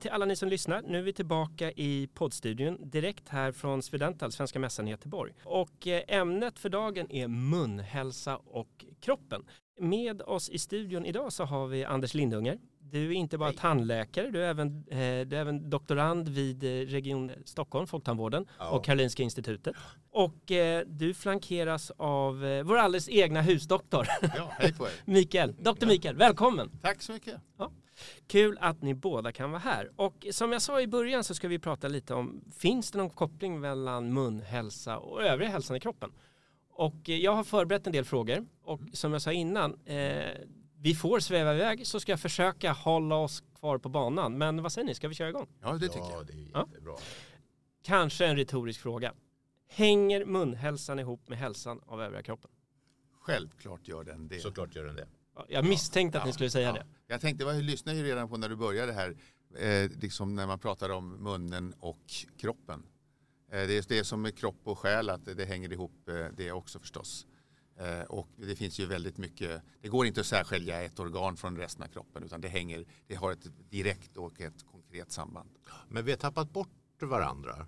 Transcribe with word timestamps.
Till 0.00 0.10
alla 0.10 0.24
ni 0.24 0.36
som 0.36 0.48
lyssnar, 0.48 0.82
nu 0.82 0.98
är 0.98 1.02
vi 1.02 1.12
tillbaka 1.12 1.72
i 1.72 2.08
poddstudion 2.14 2.90
direkt 2.90 3.28
här 3.28 3.52
från 3.52 3.82
Swedental, 3.82 4.32
Svenska 4.32 4.58
Mässan 4.58 4.88
i 4.88 4.90
Göteborg. 4.90 5.32
Och 5.44 5.86
eh, 5.86 6.02
ämnet 6.08 6.58
för 6.58 6.68
dagen 6.68 7.06
är 7.12 7.28
munhälsa 7.28 8.36
och 8.36 8.84
kroppen. 9.00 9.44
Med 9.80 10.22
oss 10.22 10.50
i 10.50 10.58
studion 10.58 11.06
idag 11.06 11.32
så 11.32 11.44
har 11.44 11.66
vi 11.66 11.84
Anders 11.84 12.14
Lindunger. 12.14 12.58
Du 12.80 13.06
är 13.06 13.12
inte 13.12 13.38
bara 13.38 13.48
Hej. 13.48 13.58
tandläkare, 13.58 14.30
du 14.30 14.42
är 14.44 14.48
även, 14.50 14.68
eh, 14.88 14.96
du 14.98 15.36
är 15.36 15.40
även 15.40 15.70
doktorand 15.70 16.28
vid 16.28 16.64
eh, 16.64 16.86
Region 16.86 17.30
Stockholm, 17.44 17.86
Folktandvården 17.86 18.46
Ja. 18.58 18.68
och 18.70 18.84
Karolinska 18.84 19.22
institutet. 19.22 19.74
Och 20.10 20.34
du 20.86 21.14
flankeras 21.14 21.92
av 21.96 22.62
vår 22.64 22.76
alldeles 22.76 23.08
egna 23.08 23.42
husdoktor, 23.42 24.06
Ja, 24.36 24.52
hej 24.58 24.72
på 24.74 24.84
er. 24.86 24.90
Mikael. 25.04 25.54
Dr. 25.58 25.86
Mikael, 25.86 26.16
välkommen! 26.16 26.70
Tack 26.82 27.02
så 27.02 27.12
mycket. 27.12 27.34
Kul 28.26 28.58
att 28.60 28.82
ni 28.82 28.94
båda 28.94 29.32
kan 29.32 29.50
vara 29.50 29.60
här. 29.60 29.90
Och 29.96 30.26
som 30.30 30.52
jag 30.52 30.62
sa 30.62 30.80
i 30.80 30.86
början 30.86 31.24
så 31.24 31.34
ska 31.34 31.48
vi 31.48 31.58
prata 31.58 31.88
lite 31.88 32.14
om, 32.14 32.44
finns 32.56 32.90
det 32.90 32.98
någon 32.98 33.10
koppling 33.10 33.60
mellan 33.60 34.12
munhälsa 34.12 34.98
och 34.98 35.22
övriga 35.22 35.50
hälsan 35.50 35.76
i 35.76 35.80
kroppen? 35.80 36.12
Och 36.70 37.08
eh, 37.10 37.16
jag 37.16 37.32
har 37.32 37.44
förberett 37.44 37.86
en 37.86 37.92
del 37.92 38.04
frågor 38.04 38.46
och 38.62 38.80
som 38.92 39.12
jag 39.12 39.22
sa 39.22 39.32
innan, 39.32 39.78
eh, 39.84 40.22
vi 40.80 40.94
får 40.94 41.20
sväva 41.20 41.54
iväg 41.54 41.86
så 41.86 42.00
ska 42.00 42.12
jag 42.12 42.20
försöka 42.20 42.72
hålla 42.72 43.14
oss 43.16 43.42
kvar 43.58 43.78
på 43.78 43.88
banan. 43.88 44.38
Men 44.38 44.62
vad 44.62 44.72
säger 44.72 44.86
ni, 44.86 44.94
ska 44.94 45.08
vi 45.08 45.14
köra 45.14 45.28
igång? 45.28 45.48
Ja, 45.62 45.72
det 45.72 45.88
tycker 45.88 45.98
ja, 45.98 46.12
jag. 46.12 46.26
det 46.26 46.32
är 46.32 46.50
Ja. 46.52 46.66
jättebra. 46.68 46.94
Kanske 47.82 48.26
en 48.26 48.36
retorisk 48.36 48.80
fråga. 48.80 49.14
Hänger 49.68 50.24
munhälsan 50.24 50.98
ihop 50.98 51.28
med 51.28 51.38
hälsan 51.38 51.80
av 51.86 52.02
övriga 52.02 52.22
kroppen? 52.22 52.50
Självklart 53.20 53.88
gör 53.88 54.04
den 54.04 54.28
det. 54.28 54.40
Såklart 54.40 54.76
gör 54.76 54.84
den 54.84 54.96
det. 54.96 55.06
Ja, 55.38 55.44
Jag 55.48 55.64
misstänkte 55.64 56.18
att 56.18 56.24
ni 56.24 56.28
Ja, 56.28 56.34
skulle 56.34 56.50
säga 56.50 56.66
ja. 56.68 56.72
det. 56.72 56.86
Jag 57.06 57.20
tänkte, 57.20 57.44
jag 57.44 57.62
lyssnade 57.62 57.98
ju 57.98 58.04
redan 58.04 58.28
på 58.28 58.36
när 58.36 58.48
du 58.48 58.56
började 58.56 58.92
här, 58.92 59.16
eh, 59.58 59.90
liksom 59.90 60.34
när 60.34 60.46
man 60.46 60.58
pratar 60.58 60.90
om 60.90 61.08
munnen 61.22 61.74
och 61.80 62.04
kroppen. 62.38 62.82
Eh, 63.52 63.66
det, 63.66 63.76
är, 63.78 63.84
det 63.88 63.98
är 63.98 64.02
som 64.02 64.22
med 64.22 64.38
kropp 64.38 64.60
och 64.64 64.78
själ, 64.78 65.10
att 65.10 65.24
det, 65.24 65.34
det 65.34 65.44
hänger 65.44 65.72
ihop 65.72 66.08
eh, 66.08 66.26
det 66.36 66.52
också 66.52 66.78
förstås. 66.78 67.26
Eh, 67.78 68.00
och 68.00 68.28
det 68.36 68.56
finns 68.56 68.80
ju 68.80 68.86
väldigt 68.86 69.18
mycket, 69.18 69.62
det 69.80 69.88
går 69.88 70.06
inte 70.06 70.20
att 70.20 70.26
särskilja 70.26 70.82
ett 70.82 70.98
organ 70.98 71.36
från 71.36 71.56
resten 71.56 71.82
av 71.84 71.88
kroppen 71.88 72.22
utan 72.24 72.40
det 72.40 72.48
hänger, 72.48 72.84
det 73.06 73.14
har 73.14 73.32
ett 73.32 73.70
direkt 73.70 74.16
och 74.16 74.40
ett 74.40 74.66
konkret 74.72 75.12
samband. 75.12 75.50
Men 75.88 76.04
vi 76.04 76.10
har 76.12 76.18
tappat 76.18 76.52
bort 76.52 76.68
varandra. 77.00 77.66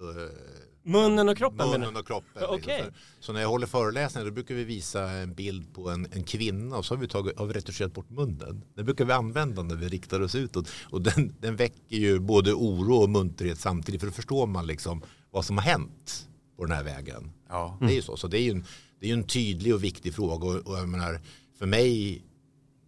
Eh, 0.00 0.64
Munnen 0.86 1.28
och 1.28 1.36
kroppen 1.36 1.70
Munnen 1.70 1.96
och 1.96 2.06
kroppen. 2.06 2.42
Liksom. 2.52 2.74
Så, 3.18 3.26
så 3.26 3.32
när 3.32 3.40
jag 3.40 3.48
håller 3.48 3.66
föreläsningar 3.66 4.26
då 4.26 4.32
brukar 4.32 4.54
vi 4.54 4.64
visa 4.64 5.10
en 5.10 5.34
bild 5.34 5.74
på 5.74 5.90
en, 5.90 6.06
en 6.12 6.24
kvinna 6.24 6.76
och 6.76 6.84
så 6.84 6.94
har 6.94 7.00
vi, 7.00 7.08
tagit, 7.08 7.38
har 7.38 7.46
vi 7.46 7.54
retuscherat 7.54 7.92
bort 7.92 8.10
munnen. 8.10 8.64
Den 8.74 8.84
brukar 8.84 9.04
vi 9.04 9.12
använda 9.12 9.62
när 9.62 9.74
vi 9.74 9.88
riktar 9.88 10.20
oss 10.20 10.34
utåt. 10.34 10.68
Och 10.90 11.02
den, 11.02 11.34
den 11.40 11.56
väcker 11.56 11.96
ju 11.96 12.18
både 12.18 12.52
oro 12.52 12.94
och 12.94 13.10
munterhet 13.10 13.58
samtidigt 13.58 14.00
för 14.00 14.06
då 14.08 14.12
förstår 14.12 14.46
man 14.46 14.66
liksom 14.66 15.02
vad 15.30 15.44
som 15.44 15.58
har 15.58 15.64
hänt 15.64 16.28
på 16.56 16.64
den 16.64 16.76
här 16.76 16.84
vägen. 16.84 17.32
Ja. 17.48 17.78
Det 17.80 17.86
är 17.86 17.96
ju 17.96 18.02
så. 18.02 18.16
Så 18.16 18.28
det 18.28 18.38
är 18.38 18.42
ju 18.42 18.50
en, 18.50 18.64
det 19.00 19.10
är 19.10 19.14
en 19.14 19.24
tydlig 19.24 19.74
och 19.74 19.84
viktig 19.84 20.14
fråga. 20.14 20.46
Och, 20.46 20.54
och 20.54 20.78
jag 20.78 20.88
menar, 20.88 21.20
för 21.58 21.66
mig, 21.66 22.22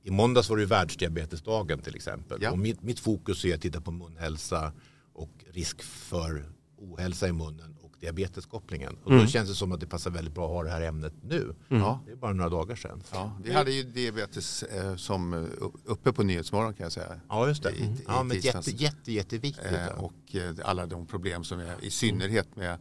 i 0.05 0.11
måndags 0.11 0.49
var 0.51 0.57
det 0.57 0.63
ju 0.63 0.67
världsdiabetesdagen 0.69 1.79
till 1.79 1.95
exempel. 1.97 2.39
Ja. 2.43 2.51
Och 2.51 2.59
mitt, 2.59 2.83
mitt 2.83 3.01
fokus 3.01 3.45
är 3.45 3.55
att 3.55 3.61
titta 3.61 3.81
på 3.81 3.91
munhälsa 3.91 4.73
och 5.15 5.31
risk 5.53 5.83
för 5.83 6.56
ohälsa 6.93 7.29
i 7.29 7.33
munnen 7.33 7.77
och 7.83 7.93
diabeteskopplingen. 8.01 8.97
Och 9.05 9.13
då 9.13 9.27
känns 9.27 9.49
det 9.49 9.55
som 9.55 9.73
att 9.73 9.81
det 9.81 9.87
passar 9.87 10.11
väldigt 10.11 10.35
bra 10.35 10.45
att 10.47 10.53
ha 10.53 10.63
det 10.63 10.71
här 10.71 10.81
ämnet 10.83 11.13
nu. 11.23 11.55
Ja. 11.69 12.01
Det 12.07 12.13
är 12.13 12.17
bara 12.17 12.33
några 12.33 12.51
dagar 12.51 12.77
sedan. 12.77 13.03
Ja, 13.13 13.33
vi 13.45 13.53
hade 13.53 13.73
ju 13.73 13.83
diabetes 13.83 14.63
eh, 14.63 14.97
som 14.97 15.35
eh, 15.35 15.45
uppe 15.85 16.13
på 16.13 16.23
Nyhetsmorgon 16.23 16.75
kan 16.75 16.85
jag 16.85 16.93
säga. 16.93 17.21
Ja, 17.29 17.49
just 17.49 17.63
det. 17.63 17.71
I- 17.71 17.83
i 17.83 17.97
ja, 18.07 18.23
men 18.23 18.37
jätte, 18.41 18.71
jätte, 18.71 19.13
jätteviktigt. 19.13 19.73
Eh, 19.73 20.05
och 20.05 20.35
eh, 20.35 20.55
alla 20.65 20.87
de 20.87 21.07
problem 21.07 21.45
som 21.45 21.61
är 21.61 21.85
i 21.85 21.91
synnerhet 21.91 22.57
med 22.57 22.79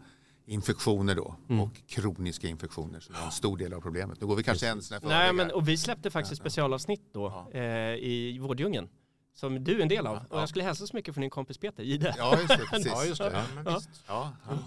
infektioner 0.47 1.15
då 1.15 1.35
och 1.61 1.69
kroniska 1.87 2.47
infektioner 2.47 2.99
som 2.99 3.15
är 3.15 3.25
en 3.25 3.31
stor 3.31 3.57
del 3.57 3.73
av 3.73 3.81
problemet. 3.81 4.21
Nu 4.21 4.27
går 4.27 4.35
vi 4.35 4.43
kanske 4.43 4.67
en 4.67 4.81
sån 4.81 4.97
här 5.01 5.09
Nej, 5.09 5.33
men, 5.33 5.51
och 5.51 5.67
vi 5.67 5.77
släppte 5.77 6.11
faktiskt 6.11 6.41
specialavsnitt 6.41 7.01
då 7.13 7.47
Ja. 7.53 7.59
eh, 7.59 7.63
i 7.95 8.39
Vårddjungeln. 8.41 8.87
Som 9.35 9.63
du 9.63 9.77
är 9.77 9.81
en 9.81 9.87
del 9.87 10.07
av. 10.07 10.15
Och 10.17 10.23
Ja. 10.31 10.39
jag 10.39 10.49
skulle 10.49 10.65
hälsa 10.65 10.87
så 10.87 10.95
mycket 10.95 11.13
från 11.13 11.21
din 11.21 11.29
kompis 11.29 11.57
Peter, 11.57 11.83
Gide. 11.83 12.15
Ja, 12.17 12.37
just 12.39 12.47
det. 12.47 12.57
Precis. 12.71 12.85
Ja, 12.91 13.05
just 13.05 13.21
det. 13.21 13.31
Ja, 13.33 13.43
men 13.55 13.65
Ja. 13.65 13.75
visst. 13.75 13.89
Ja, 14.07 14.31
ja. 14.49 14.57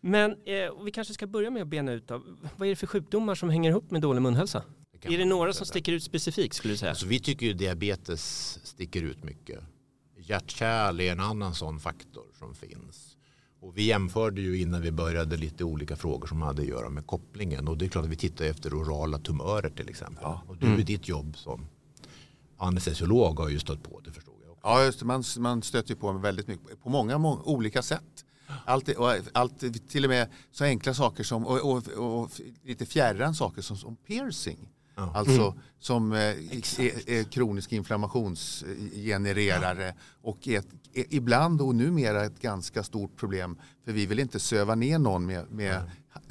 Men 0.00 0.36
eh, 0.46 0.66
och 0.66 0.86
vi 0.86 0.90
kanske 0.90 1.14
ska 1.14 1.26
börja 1.26 1.50
med 1.50 1.62
att 1.62 1.68
bena 1.68 1.92
ut 1.92 2.10
av, 2.10 2.22
vad 2.56 2.66
är 2.68 2.70
det 2.70 2.76
för 2.76 2.86
sjukdomar 2.86 3.34
som 3.34 3.50
hänger 3.50 3.70
ihop 3.70 3.90
med 3.90 4.02
dålig 4.02 4.22
munhälsa? 4.22 4.62
kan 5.00 5.12
Är 5.12 5.18
det 5.18 5.24
några 5.24 5.52
som 5.52 5.66
sticker 5.66 5.92
ut 5.92 6.02
specifikt 6.02 6.54
skulle 6.54 6.74
du 6.74 6.78
säga? 6.78 6.90
Alltså, 6.90 7.06
vi 7.06 7.20
tycker 7.20 7.46
ju 7.46 7.52
diabetes 7.52 8.58
sticker 8.62 9.02
ut 9.02 9.24
mycket. 9.24 9.60
Hjärt-kärl 10.16 11.00
är 11.00 11.12
en 11.12 11.20
annan 11.20 11.54
sån 11.54 11.80
faktor 11.80 12.24
som 12.38 12.54
finns. 12.54 13.16
Och 13.60 13.76
vi 13.78 13.82
jämförde 13.86 14.40
ju 14.40 14.60
innan 14.60 14.82
vi 14.82 14.92
började 14.92 15.36
lite 15.36 15.64
olika 15.64 15.96
frågor 15.96 16.26
som 16.26 16.42
hade 16.42 16.62
att 16.62 16.68
göra 16.68 16.90
med 16.90 17.06
kopplingen. 17.06 17.68
Och 17.68 17.78
det 17.78 17.84
är 17.84 17.88
klart 17.88 18.04
att 18.04 18.10
vi 18.10 18.16
tittar 18.16 18.44
efter 18.44 18.74
orala 18.74 19.18
tumörer 19.18 19.70
till 19.70 19.88
exempel. 19.88 20.22
Ja. 20.22 20.42
Och 20.48 20.56
du 20.56 20.78
i 20.80 20.82
ditt 20.82 21.08
jobb 21.08 21.36
som 21.36 21.66
anestesiolog 22.58 23.38
har 23.38 23.48
ju 23.48 23.58
stött 23.58 23.82
på 23.82 24.00
det 24.00 24.12
förstod 24.12 24.34
jag. 24.42 24.52
också. 24.52 24.68
ja 24.68 24.84
just 24.84 24.98
det. 24.98 25.04
Man, 25.04 25.24
man 25.38 25.62
stöter 25.62 25.90
ju 25.90 25.96
på 25.96 26.12
med 26.12 26.22
väldigt 26.22 26.48
mycket, 26.48 26.82
på 26.82 26.88
många 26.90 27.18
många 27.18 27.42
olika 27.42 27.82
sätt. 27.82 28.24
Allt, 28.64 28.88
och 28.88 29.14
allt, 29.32 29.88
till 29.88 30.04
och 30.04 30.10
med 30.10 30.28
så 30.52 30.64
enkla 30.64 30.94
saker 30.94 31.24
som, 31.24 31.46
och, 31.46 31.72
och, 31.72 31.88
och 31.88 32.30
lite 32.62 32.86
fjärran 32.86 33.34
saker 33.34 33.62
som, 33.62 33.76
som 33.76 33.96
piercing. 33.96 34.68
Ja. 34.98 35.10
Alltså 35.14 35.54
som 35.78 36.12
eh, 36.12 36.18
är, 36.18 37.10
är 37.10 37.24
kronisk 37.24 37.72
inflammationsgenererare 37.72 39.94
och 40.22 40.48
är, 40.48 40.58
ett, 40.58 40.68
är 40.92 41.04
ibland 41.10 41.60
och 41.60 41.74
numera 41.74 42.24
ett 42.24 42.40
ganska 42.40 42.82
stort 42.82 43.16
problem 43.16 43.58
för 43.84 43.92
vi 43.92 44.06
vill 44.06 44.18
inte 44.18 44.40
söva 44.40 44.74
ner 44.74 44.98
någon 44.98 45.26
med, 45.26 45.50
med, 45.50 45.90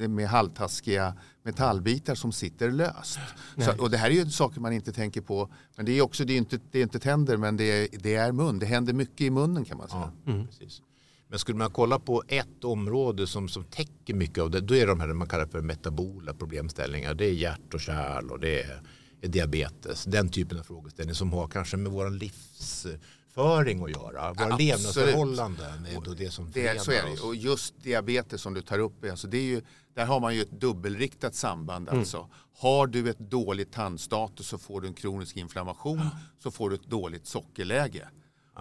med 0.10 0.30
halvtaskiga 0.30 1.14
metallbitar 1.44 2.16
som 2.16 2.32
sitter 2.32 2.72
löst. 2.72 3.20
Så, 3.58 3.84
och 3.84 3.92
det 3.92 3.98
här 3.98 4.10
är 4.10 4.14
ju 4.14 4.30
saker 4.30 4.62
man 4.62 4.74
inte 4.74 4.94
tänker 4.94 5.22
på 5.22 5.50
men 5.76 5.86
det 5.86 5.92
är 5.92 6.02
också, 6.02 6.26
det 6.26 6.34
är 6.34 6.38
inte, 6.38 6.60
det 6.72 6.80
är 6.80 6.84
inte 6.84 7.00
tänder 7.00 7.38
men 7.38 7.58
det 7.58 7.64
är, 7.64 7.88
det 8.00 8.16
är 8.16 8.32
mun. 8.32 8.60
Det 8.60 8.66
händer 8.66 8.94
mycket 8.94 9.22
i 9.22 9.30
munnen 9.30 9.66
kan 9.66 9.78
man 9.78 9.90
säga. 9.90 10.12
Ja, 10.26 10.46
precis. 10.50 10.82
Men 11.30 11.40
skulle 11.40 11.58
man 11.58 11.72
kolla 11.72 12.00
på 12.00 12.24
ett 12.28 12.64
område 12.64 13.28
som, 13.28 13.50
som 13.50 13.64
täcker 13.64 14.14
mycket 14.14 14.44
av 14.44 14.52
det, 14.52 14.62
då 14.62 14.76
är 14.76 14.80
det 14.80 14.86
de 14.86 15.00
här 15.00 15.08
man 15.08 15.28
kallar 15.28 15.46
för 15.46 15.62
metabola 15.62 16.34
problemställningar. 16.34 17.14
Det 17.14 17.26
är 17.26 17.34
hjärt 17.34 17.74
och 17.74 17.80
kärl 17.82 18.32
och 18.32 18.40
det 18.40 18.62
är, 18.62 18.82
är 19.22 19.28
diabetes. 19.28 20.04
Den 20.04 20.30
typen 20.30 20.60
av 20.60 20.64
frågeställning 20.64 21.16
som 21.16 21.34
har 21.34 21.48
kanske 21.48 21.78
med 21.78 21.92
vår 21.92 22.10
livsföring 22.10 23.84
att 23.84 23.90
göra. 23.92 24.34
Våra 24.34 24.46
Absolut. 24.46 24.60
levnadsförhållanden 24.60 25.86
är 25.86 26.02
då 26.06 26.14
det 26.14 26.32
som 26.32 26.52
Det 26.52 26.82
så 26.82 26.92
är 26.92 27.06
det. 27.06 27.12
oss. 27.14 27.24
Och 27.24 27.36
just 27.36 27.84
diabetes 27.84 28.42
som 28.42 28.54
du 28.54 28.62
tar 28.62 28.80
upp, 28.80 29.06
alltså 29.12 29.28
det 29.28 29.38
är 29.38 29.42
ju, 29.44 29.62
där 29.96 30.06
har 30.06 30.20
man 30.20 30.36
ju 30.36 30.42
ett 30.42 30.52
dubbelriktat 30.62 31.36
samband. 31.36 31.90
Alltså. 31.90 32.30
Har 32.60 32.88
du 32.88 33.10
ett 33.10 33.20
dåligt 33.20 33.72
tandstatus 33.72 34.48
så 34.48 34.58
får 34.58 34.82
du 34.82 34.88
en 34.88 34.94
kronisk 34.94 35.38
inflammation 35.38 36.02
så 36.40 36.52
får 36.52 36.70
du 36.70 36.76
ett 36.76 36.88
dåligt 36.88 37.28
sockerläge. 37.28 38.08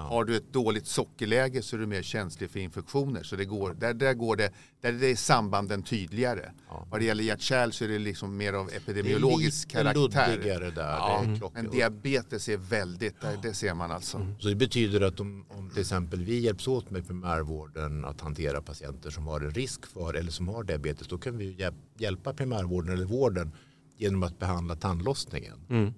Har 0.02 0.24
du 0.24 0.36
ett 0.36 0.52
dåligt 0.52 0.86
sockerläge 0.86 1.62
så 1.62 1.76
är 1.76 1.80
du 1.80 1.86
mer 1.86 2.02
känslig 2.02 2.50
för 2.50 2.60
infektioner. 2.60 3.22
Så 3.22 3.36
det 3.36 3.44
går, 3.44 3.74
där, 3.74 3.94
där, 3.94 4.14
går 4.14 4.36
det, 4.36 4.50
där 4.80 5.04
är 5.04 5.14
sambanden 5.16 5.82
tydligare. 5.82 6.50
Vad 6.90 7.00
det 7.00 7.04
gäller 7.04 7.24
hjärt-kärl 7.24 7.70
så 7.72 7.84
är 7.84 7.88
det 7.88 7.98
liksom 7.98 8.36
mer 8.36 8.52
av 8.52 8.70
epidemiologisk 8.72 9.72
det 9.72 9.78
är 9.78 9.84
lite 9.84 9.94
karaktär. 10.16 10.36
luddigare 10.36 10.70
där. 10.70 10.82
Ja, 10.96 11.22
det 11.26 11.38
klockrent. 11.38 11.66
men 11.68 11.76
diabetes 11.76 12.48
är 12.48 12.56
väldigt, 12.56 13.20
där, 13.20 13.38
det 13.42 13.54
ser 13.54 13.74
man 13.74 13.90
alltså. 13.90 14.26
Så 14.38 14.48
det 14.48 14.54
betyder 14.54 15.00
att 15.00 15.20
om, 15.20 15.44
om 15.48 15.70
till 15.70 15.80
exempel 15.80 16.24
vi 16.24 16.38
hjälps 16.38 16.68
åt 16.68 16.90
med 16.90 17.06
primärvården 17.06 18.04
att 18.04 18.20
hantera 18.20 18.62
patienter 18.62 19.10
som 19.10 19.26
har 19.26 19.40
en 19.40 19.50
risk 19.50 19.86
för 19.86 20.14
eller 20.14 20.30
som 20.30 20.48
har 20.48 20.64
diabetes 20.64 21.08
då 21.08 21.18
kan 21.18 21.36
vi 21.38 21.52
hjäl- 21.58 21.74
hjälpa 21.98 22.34
primärvården 22.34 22.92
eller 22.92 23.04
vården 23.06 23.52
genom 23.98 24.22
att 24.22 24.38
behandla 24.38 24.76
tandlossningen. 24.76 25.58
Mm. 25.70 25.94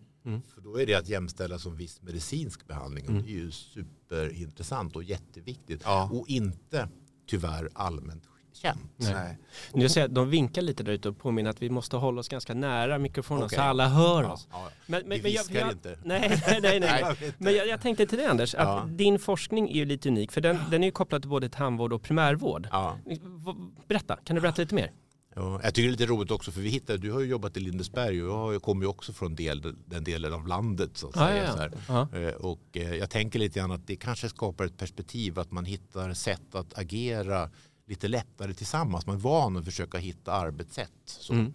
För 0.55 0.61
då 0.61 0.81
är 0.81 0.87
det 0.87 0.95
att 0.95 1.09
jämställa 1.09 1.59
som 1.59 1.77
viss 1.77 2.03
medicinsk 2.03 2.67
behandling 2.67 3.07
och 3.09 3.13
det 3.15 3.29
är 3.29 3.33
ju 3.33 3.51
superintressant 3.51 4.97
och 4.97 5.05
jätteviktigt. 5.05 5.83
Ja. 5.85 6.11
Och 6.13 6.29
inte 6.29 6.89
tyvärr 7.27 7.71
allmänt 7.75 8.23
känt. 8.53 8.81
Nej. 8.97 9.39
Nu 9.75 9.89
ser 9.89 10.01
jag, 10.01 10.11
de 10.11 10.31
vinkar 10.31 10.63
lite 10.63 10.83
där 10.83 10.93
ute 10.93 11.09
och 11.09 11.19
påminner 11.19 11.51
att 11.51 11.63
vi 11.63 11.71
måste 11.71 11.97
hålla 11.97 12.21
oss 12.21 12.29
ganska 12.29 12.55
nära 12.55 12.99
mikrofonen 12.99 13.45
Okej. 13.45 13.57
så 13.57 13.63
alla 13.63 13.89
hör 13.89 14.23
Ja, 14.23 14.33
oss. 14.33 14.49
ja. 14.51 14.71
Men, 14.87 15.03
Vi 15.11 15.19
viskar 15.19 15.71
inte. 15.73 15.99
Nej, 16.05 16.43
nej, 16.49 16.61
nej. 16.61 16.81
nej. 16.81 17.35
Men 17.39 17.55
jag, 17.55 17.69
jag 17.69 17.81
tänkte 17.81 18.07
till 18.07 18.19
det 18.19 18.31
Anders, 18.31 18.55
att 18.55 18.69
Ja. 18.69 18.87
din 18.91 19.19
forskning 19.19 19.69
är 19.71 19.75
ju 19.75 19.85
lite 19.85 20.09
unik 20.09 20.33
för 20.33 20.41
den, 20.41 20.59
den 20.71 20.83
är 20.83 20.87
ju 20.87 20.93
kopplad 20.93 21.23
till 21.23 21.29
både 21.29 21.49
tandvård 21.49 21.93
och 21.93 22.03
primärvård. 22.03 22.69
Berätta, 23.89 24.17
kan 24.17 24.37
du 24.37 24.43
berätta 24.43 24.63
lite 24.63 24.75
mer? 24.75 24.93
Ja, 25.39 25.61
jag 25.63 25.75
tycker 25.75 25.89
det 25.89 25.89
är 25.89 25.99
lite 25.99 26.07
roligt 26.07 26.31
också 26.31 26.51
för 26.53 26.61
vi 26.61 26.69
hittade, 26.69 26.99
du 26.99 27.13
har 27.13 27.21
ju 27.21 27.27
jobbat 27.27 27.57
i 27.57 27.61
Lindesberg 27.61 28.23
och 28.23 28.55
jag 28.55 28.63
kommer 28.63 28.83
ju 28.83 28.89
också 28.89 29.13
från 29.13 29.35
del, 29.35 29.75
den 29.87 30.05
delen 30.05 30.33
av 30.33 30.47
landet 30.47 30.91
så 30.95 31.09
att 31.09 31.17
Ja, 31.17 31.27
säga. 31.27 31.45
ja, 31.45 32.07
Så 32.07 32.09
ja. 32.13 32.19
Eh, 32.19 32.35
Och 32.35 32.61
eh, 32.73 32.95
jag 32.95 33.11
tänker 33.11 33.39
lite 33.39 33.59
grann 33.59 33.71
att 33.73 33.87
det 33.87 33.97
kanske 33.97 34.29
skapar 34.29 34.65
ett 34.65 34.77
perspektiv 34.77 35.39
att 35.39 35.51
man 35.51 35.65
hittar 35.65 36.15
sätt 36.15 36.55
att 36.55 36.79
agera 36.79 37.51
lite 37.87 38.09
lättare 38.09 38.55
tillsammans. 38.55 39.07
Man 39.07 39.17
är 39.17 39.21
van 39.21 39.57
att 39.57 39.65
försöka 39.65 39.99
hitta 39.99 40.33
arbetssätt. 40.33 40.93
Så, 41.05 41.33
Mm. 41.33 41.55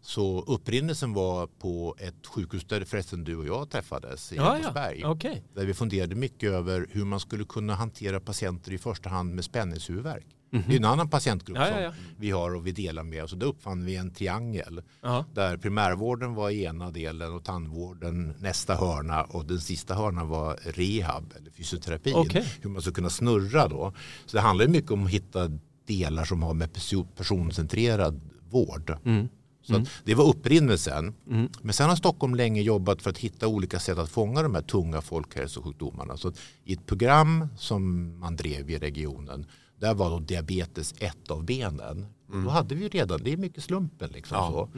så 0.00 0.42
upprinnelsen 0.42 1.12
var 1.12 1.46
på 1.46 1.96
ett 1.98 2.26
sjukhus 2.26 2.64
där 2.64 2.84
förresten 2.84 3.24
du 3.24 3.36
och 3.36 3.46
jag 3.46 3.70
träffades 3.70 4.32
i 4.32 4.36
Ja, 4.36 4.54
Lindesberg. 4.54 5.00
ja, 5.00 5.10
okej. 5.10 5.42
Där 5.54 5.64
vi 5.66 5.74
funderade 5.74 6.14
mycket 6.14 6.50
över 6.50 6.86
hur 6.90 7.04
man 7.04 7.20
skulle 7.20 7.44
kunna 7.44 7.74
hantera 7.74 8.20
patienter 8.20 8.72
i 8.72 8.78
första 8.78 9.08
hand 9.08 9.34
med 9.34 9.44
spänningshuvudvärk. 9.44 10.26
Det 10.50 10.72
är 10.72 10.76
en 10.76 10.84
annan 10.84 11.08
patientgrupp. 11.08 11.58
Ja, 11.58 11.68
ja, 11.70 11.80
ja. 11.80 11.90
som 11.92 12.00
vi 12.16 12.30
har 12.30 12.54
och 12.54 12.66
vi 12.66 12.72
delar 12.72 13.02
med. 13.02 13.28
Så 13.28 13.36
då 13.36 13.46
uppfann 13.46 13.84
vi 13.84 13.96
en 13.96 14.10
triangel 14.10 14.82
Ja. 15.02 15.24
där 15.34 15.56
primärvården 15.56 16.34
var 16.34 16.50
ena 16.50 16.90
delen 16.90 17.32
och 17.34 17.44
tandvården 17.44 18.34
nästa 18.40 18.74
hörna 18.74 19.22
och 19.24 19.44
den 19.44 19.60
sista 19.60 19.94
hörnan 19.94 20.28
var 20.28 20.56
rehab 20.64 21.32
eller 21.36 21.50
fysioterapin. 21.50 22.14
Okej. 22.16 22.52
Hur 22.60 22.70
man 22.70 22.82
ska 22.82 22.90
kunna 22.92 23.10
snurra 23.10 23.68
då. 23.68 23.92
Så 24.26 24.36
det 24.36 24.40
handlar 24.40 24.66
mycket 24.68 24.90
om 24.90 25.04
att 25.04 25.10
hitta 25.10 25.50
delar 25.86 26.24
som 26.24 26.42
har 26.42 26.54
med 26.54 26.70
perso- 26.70 27.06
personcentrerad 27.16 28.20
vård. 28.50 28.96
Mm. 29.04 29.28
Så 29.62 29.76
att 29.76 29.88
det 30.04 30.14
var 30.14 30.24
upprinnelsen. 30.28 31.14
Men 31.62 31.72
sen 31.72 31.88
har 31.88 31.96
Stockholm 31.96 32.34
länge 32.34 32.62
jobbat 32.62 33.02
för 33.02 33.10
att 33.10 33.18
hitta 33.18 33.46
olika 33.48 33.78
sätt 33.78 33.98
att 33.98 34.08
fånga 34.10 34.42
de 34.42 34.54
här 34.54 34.62
tunga 34.62 35.00
folkhälsosjukdomarna. 35.00 36.16
Så 36.16 36.32
I 36.64 36.72
ett 36.72 36.86
program 36.86 37.48
som 37.56 38.12
man 38.20 38.36
drev 38.36 38.70
i 38.70 38.78
regionen 38.78 39.46
där 39.78 39.94
var 39.94 40.10
då 40.10 40.18
diabetes 40.18 40.94
ett 40.98 41.30
av 41.30 41.44
benen. 41.44 42.06
Då 42.32 42.48
hade 42.50 42.74
vi 42.74 42.82
ju 42.82 42.88
redan, 42.88 43.20
det 43.24 43.32
är 43.32 43.36
mycket 43.36 43.64
slumpen. 43.64 44.10
Liksom 44.12 44.36
så. 44.52 44.68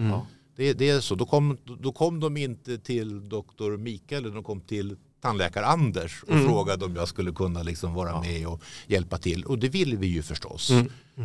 Det, 0.57 0.73
det 0.73 0.89
är 0.91 1.01
så. 1.01 1.15
Då 1.15 1.27
kom, 1.27 1.57
då 1.81 1.93
kom 1.93 2.21
de 2.21 2.37
inte 2.37 2.79
till 2.79 3.29
doktor 3.29 3.77
Mikael, 3.77 4.35
de 4.35 4.45
kom 4.45 4.61
till 4.61 4.97
tandläkare 5.21 5.67
Anders 5.67 6.23
och 6.23 6.29
frågade 6.47 6.85
om 6.85 6.97
jag 6.97 7.09
skulle 7.09 7.33
kunna 7.33 7.63
liksom 7.63 7.95
vara 7.95 8.21
med 8.21 8.47
och 8.47 8.63
hjälpa 8.87 9.19
till. 9.19 9.45
Och 9.45 9.59
det 9.59 9.69
ville 9.69 9.97
vi 9.97 10.07
ju 10.07 10.23
förstås. 10.23 10.71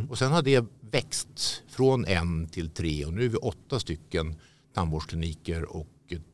Och 0.09 0.17
sen 0.17 0.31
har 0.31 0.41
det 0.41 0.65
växt 0.81 1.63
från 1.67 2.05
en 2.05 2.47
till 2.47 2.69
tre 2.69 3.05
och 3.05 3.13
nu 3.13 3.25
är 3.25 3.29
vi 3.29 3.37
åtta 3.37 3.79
stycken 3.79 4.35
tandvårdskliniker 4.73 5.75
och 5.75 5.87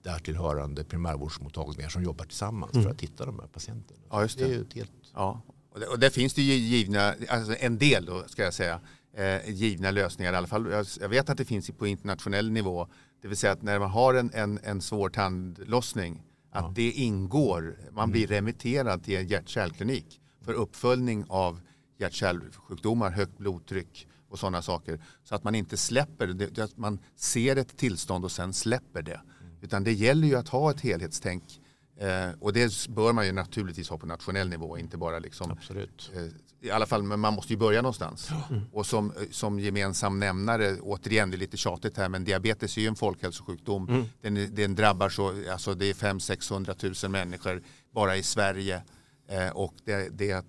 därtill 0.04 0.36
hörande 0.36 0.84
primärvårdsmottagningar 0.84 1.90
som 1.90 2.04
jobbar 2.04 2.26
tillsammans 2.26 2.72
för 2.72 2.90
att 2.90 3.02
hitta 3.02 3.26
de 3.26 3.40
här 3.40 3.48
patienterna. 3.48 4.00
Ja, 4.10 4.22
just 4.22 4.38
Det 4.38 4.44
är 4.44 4.48
det. 4.50 4.54
ju 4.56 4.62
ett 4.62 4.74
helt 4.74 4.92
Ja. 5.14 5.42
Och, 5.72 5.80
det, 5.80 5.88
och 5.88 6.00
där 6.00 6.10
finns 6.10 6.34
det 6.34 6.42
ju 6.42 6.54
givna, 6.54 7.16
alltså 7.30 7.56
en 7.60 7.78
del 7.78 8.06
då 8.06 8.24
ska 8.28 8.44
jag 8.44 8.54
säga, 8.54 8.80
eh, 9.14 9.50
givna 9.50 9.92
lösningar 9.92 10.34
i 10.34 10.36
alla 10.36 10.48
fall. 10.48 10.72
Jag, 10.72 10.86
jag 11.00 11.10
vet 11.10 11.30
att 11.30 11.38
det 11.38 11.46
finns 11.46 11.72
på 11.72 11.88
internationell 11.88 12.52
nivå. 12.52 12.88
Det 13.22 13.28
vill 13.28 13.38
säga 13.38 13.54
att 13.54 13.62
när 13.62 13.80
man 13.80 13.90
har 13.90 14.14
en, 14.14 14.32
en, 14.34 14.60
en 14.64 14.82
svår 14.82 15.10
tandlossning, 15.10 16.24
att 16.52 16.76
det 16.76 16.92
ingår, 16.92 17.78
man 17.92 18.12
blir 18.12 18.28
remitterad 18.28 19.04
till 19.04 19.18
en 19.18 19.28
hjärt-kärlklinik 19.28 20.22
för 20.42 20.54
uppföljning 20.54 21.26
av 21.30 21.62
hjärt-kärlsjukdomar, 21.98 23.12
högt 23.12 23.38
blodtryck 23.38 24.08
och 24.30 24.40
sådana 24.40 24.62
saker. 24.62 25.02
Så 25.24 25.36
att 25.36 25.44
man 25.44 25.56
inte 25.56 25.78
släpper, 25.78 26.28
det, 26.28 26.48
det, 26.48 26.64
att 26.64 26.78
man 26.78 27.00
ser 27.16 27.56
ett 27.56 27.78
tillstånd 27.78 28.26
och 28.26 28.32
sen 28.32 28.54
släpper 28.54 29.02
det. 29.02 29.22
Utan 29.62 29.84
det 29.84 29.94
gäller 29.94 30.28
ju 30.28 30.36
att 30.36 30.48
ha 30.50 30.72
ett 30.72 30.82
helhetstänk 30.82 31.61
Eh, 32.02 32.30
och 32.40 32.54
det 32.54 32.88
bör 32.90 33.14
man 33.14 33.26
ju 33.26 33.32
naturligtvis 33.32 33.90
ha 33.90 33.98
på 33.98 34.06
nationell 34.06 34.50
nivå, 34.50 34.78
inte 34.78 34.98
bara 34.98 35.20
liksom, 35.20 35.52
Absolut. 35.52 36.12
eh, 36.16 36.68
i 36.68 36.72
alla 36.72 36.86
fall, 36.86 37.04
men 37.04 37.20
man 37.20 37.34
måste 37.34 37.54
ju 37.54 37.60
börja 37.60 37.82
någonstans. 37.82 38.30
Och 38.72 38.86
som, 38.86 39.12
eh, 39.12 39.18
som 39.32 39.60
gemensam 39.60 40.20
nämnare, 40.20 40.78
återigen 40.82 41.30
det 41.32 41.36
är 41.36 41.40
lite 41.40 41.58
tjatigt 41.58 41.98
här, 41.98 42.10
men 42.10 42.24
diabetes 42.24 42.78
är 42.78 42.82
ju 42.82 42.88
en 42.88 42.96
folkhälsosjukdom. 42.96 44.06
Den, 44.22 44.38
är- 44.38 44.48
den 44.48 44.76
drabbar 44.76 45.10
så, 45.10 45.52
alltså 45.52 45.74
det 45.74 45.86
är 45.86 45.94
500-600 45.94 47.04
000 47.06 47.12
människor 47.12 47.64
bara 47.94 48.18
i 48.18 48.24
Sverige. 48.24 48.82
Eh, 49.30 49.50
och 49.50 49.74
det, 49.86 50.10
det, 50.18 50.46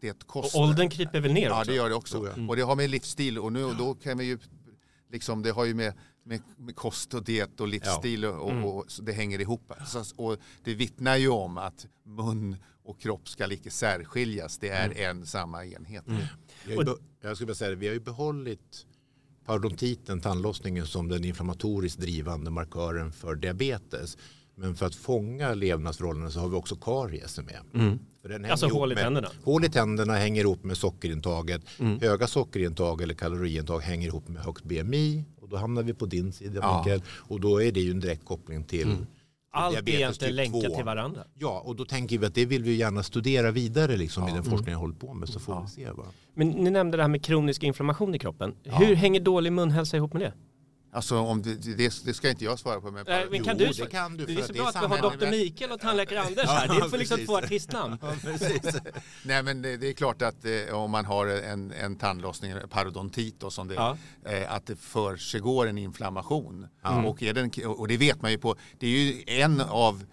det 0.00 0.08
ett 0.08 0.22
Och 0.28 0.54
åldern 0.54 0.90
kryper 0.90 1.20
väl 1.20 1.32
ner 1.32 1.46
Ja, 1.48 1.58
också? 1.60 1.70
det 1.70 1.76
gör 1.76 1.88
det 1.88 1.94
också. 1.94 2.16
Tror 2.18 2.28
jag. 2.36 2.50
Och 2.50 2.56
det 2.56 2.62
har 2.62 2.76
med 2.76 2.90
livsstil 2.90 3.38
och 3.38 3.52
nu 3.52 3.64
och 3.64 3.76
då 3.76 3.94
kan 3.94 4.18
vi 4.18 4.24
ju 4.24 4.38
liksom, 5.12 5.42
det 5.42 5.50
har 5.50 5.64
ju 5.64 5.74
med, 5.74 5.94
med, 6.24 6.40
med 6.56 6.76
kost 6.76 7.14
och 7.14 7.24
diet 7.24 7.60
och 7.60 7.68
livsstil 7.68 8.24
och, 8.24 8.50
och, 8.50 8.76
och 8.78 8.84
så 8.90 9.02
det 9.02 9.12
hänger 9.12 9.40
ihop. 9.40 9.72
Så, 9.86 10.04
och 10.16 10.36
det 10.64 10.74
vittnar 10.74 11.16
ju 11.16 11.28
om 11.28 11.58
att 11.58 11.86
mun 12.06 12.56
och 12.84 13.00
kropp 13.00 13.28
ska 13.28 13.52
icke 13.52 13.70
särskiljas. 13.70 14.58
Det 14.58 14.68
är 14.68 15.10
en 15.10 15.26
samma 15.26 15.64
enhet. 15.64 16.04
Ju 16.68 16.76
be- 16.84 16.94
jag 17.22 17.36
skulle 17.36 17.46
vilja 17.46 17.54
säga 17.54 17.70
det, 17.70 17.76
vi 17.76 17.86
har 17.86 17.94
ju 17.94 18.00
behållit 18.00 18.86
parodontiten, 19.46 20.20
tandlossningen, 20.20 20.86
som 20.86 21.08
den 21.08 21.24
inflammatoriskt 21.24 22.00
drivande 22.00 22.50
markören 22.50 23.12
för 23.12 23.34
diabetes. 23.34 24.18
Men 24.54 24.76
för 24.76 24.86
att 24.86 24.94
fånga 24.94 25.54
levnadsförhållanden 25.54 26.32
så 26.32 26.40
har 26.40 26.48
vi 26.48 26.56
också 26.56 26.76
karies 26.76 27.38
med. 27.40 27.98
För 28.22 28.28
den 28.28 28.44
Alltså 28.44 28.68
hål 28.68 28.92
i 28.92 28.94
med, 28.94 29.04
tänderna. 29.04 29.28
Hål 29.44 29.64
i 29.64 29.68
tänderna 29.68 30.12
hänger 30.14 30.40
ihop 30.40 30.64
med 30.64 30.76
sockerintaget. 30.76 31.62
Mm. 31.78 32.00
Höga 32.00 32.26
sockerintag 32.26 33.02
eller 33.02 33.14
kaloriintag 33.14 33.80
hänger 33.80 34.06
ihop 34.08 34.28
med 34.28 34.42
högt 34.42 34.64
BMI. 34.64 35.24
Då 35.52 35.58
hamnar 35.58 35.82
vi 35.82 35.94
på 35.94 36.06
din 36.06 36.32
sida 36.32 36.60
Ja. 36.62 36.78
Mikael. 36.78 37.02
Och 37.08 37.40
då 37.40 37.62
är 37.62 37.72
det 37.72 37.80
ju 37.80 37.90
en 37.90 38.00
direkt 38.00 38.24
koppling 38.24 38.64
till, 38.64 38.82
till 38.82 39.06
Allt 39.52 39.76
är 39.76 39.88
egentligen 39.88 40.12
typ 40.12 40.36
länkat 40.36 40.70
2. 40.70 40.76
till 40.76 40.84
varandra. 40.84 41.24
Ja, 41.38 41.62
och 41.64 41.76
då 41.76 41.84
tänker 41.84 42.18
vi 42.18 42.26
att 42.26 42.34
det 42.34 42.46
vill 42.46 42.62
vi 42.62 42.74
gärna 42.74 43.02
studera 43.02 43.50
vidare 43.50 43.96
liksom, 43.96 44.28
i 44.28 44.32
den 44.32 44.42
forskning 44.44 44.72
jag 44.72 44.78
håller 44.78 44.94
på 44.94 45.14
med. 45.14 45.28
Så 45.28 45.40
får 45.40 45.60
vi 45.62 45.68
se. 45.68 45.90
Va? 45.90 46.04
Men 46.34 46.48
ni 46.48 46.70
nämnde 46.70 46.96
det 46.96 47.02
här 47.02 47.08
med 47.08 47.24
kronisk 47.24 47.62
inflammation 47.62 48.14
i 48.14 48.18
kroppen. 48.18 48.54
Hur 48.64 48.94
hänger 48.94 49.20
dålig 49.20 49.52
munhälsa 49.52 49.96
ihop 49.96 50.12
med 50.12 50.22
det? 50.22 50.32
Alltså, 50.94 51.18
om 51.18 51.42
det, 51.42 51.54
det, 51.54 52.04
det 52.04 52.14
ska 52.14 52.30
inte 52.30 52.44
jag 52.44 52.58
svara 52.58 52.80
på. 52.80 52.90
Men 52.90 53.04
Nej, 53.08 53.26
men 53.30 53.44
kan 53.44 53.56
Jo, 53.58 53.66
du, 53.66 53.82
det 53.82 53.90
kan 53.90 54.16
du, 54.16 54.26
det 54.26 54.32
för 54.32 54.40
är 54.40 54.42
att 54.42 54.46
så 54.46 54.52
det 54.52 54.58
bra 54.58 54.66
är 54.66 54.68
att 54.68 54.82
vi 54.82 54.86
har 54.96 55.02
doktor 55.10 55.30
Mikael 55.30 55.70
och 55.72 55.80
tandläkare 55.80 56.20
Anders 56.26 56.46
här. 56.48 56.68
Det 56.68 56.74
är 56.74 56.88
för 56.88 56.98
liksom 56.98 57.26
två 57.26 57.36
artistnamn. 57.36 57.98
Nej 59.24 59.42
men 59.42 59.62
det, 59.62 59.76
det 59.76 59.88
är 59.88 59.92
klart 59.92 60.22
att 60.22 60.44
eh, 60.44 60.74
om 60.74 60.90
man 60.90 61.04
har 61.04 61.26
en, 61.26 61.72
en 61.72 61.96
tandlossning, 61.96 62.54
parodontit 62.70 63.40
då, 63.40 63.50
som 63.50 63.68
det, 63.68 63.74
Ja. 63.74 63.96
eh, 64.24 64.52
att 64.54 64.66
det 64.66 64.76
försiggår 64.76 65.66
en 65.66 65.78
inflammation. 65.78 66.66
Och, 67.06 67.22
är 67.22 67.32
den, 67.34 67.50
och 67.66 67.88
det 67.88 67.96
vet 67.96 68.22
man 68.22 68.30
ju 68.30 68.38
på, 68.38 68.56
det 68.78 68.86
är 68.86 68.90
ju 68.90 69.22
en 69.26 69.60
av 69.60 70.04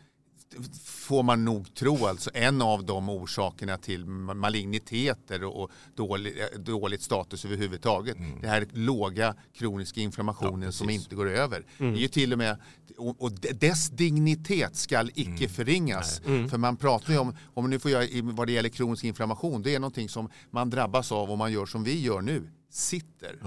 får 0.84 1.24
man 1.24 1.46
nog 1.46 1.74
tro 1.76 2.06
alltså 2.06 2.30
en 2.34 2.62
av 2.62 2.86
de 2.86 3.10
orsakerna 3.10 3.78
till 3.78 4.06
ma- 4.06 4.34
maligniteter 4.34 5.44
och 5.44 5.72
dålig, 5.96 6.34
eh, 6.54 6.60
dåligt 6.60 7.02
status 7.02 7.46
överhuvudtaget. 7.46 8.18
Det 8.42 8.48
här 8.48 8.68
låga 8.74 9.36
kroniska 9.54 10.02
inflammationen 10.02 10.74
som 10.74 10.90
inte 10.90 11.16
går 11.16 11.30
över. 11.30 11.66
Det 11.78 11.86
är 11.86 12.02
ju 12.02 12.08
till 12.08 12.32
och 12.32 12.38
med, 12.38 12.58
och, 12.98 13.22
och 13.22 13.32
de- 13.32 13.52
dess 13.54 13.90
dignitet 13.90 14.76
skall 14.76 15.12
icke 15.16 15.50
förringas. 15.50 16.22
För 16.50 16.58
man 16.58 16.78
pratar 16.78 17.14
ju 17.14 17.20
om, 17.20 17.36
om 17.54 17.70
nu 17.70 17.80
får 17.80 17.92
jag, 17.92 18.08
vad 18.24 18.48
det 18.48 18.52
gäller 18.54 18.70
kronisk 18.70 19.04
inflammation, 19.04 19.62
det 19.62 19.76
är 19.76 19.80
någonting 19.80 20.10
som 20.10 20.30
man 20.52 20.70
drabbas 20.70 21.12
av 21.12 21.32
om 21.32 21.38
man 21.38 21.52
gör 21.52 21.66
som 21.66 21.84
vi 21.84 22.02
gör 22.02 22.22
nu, 22.22 22.50
sitter. 22.72 23.40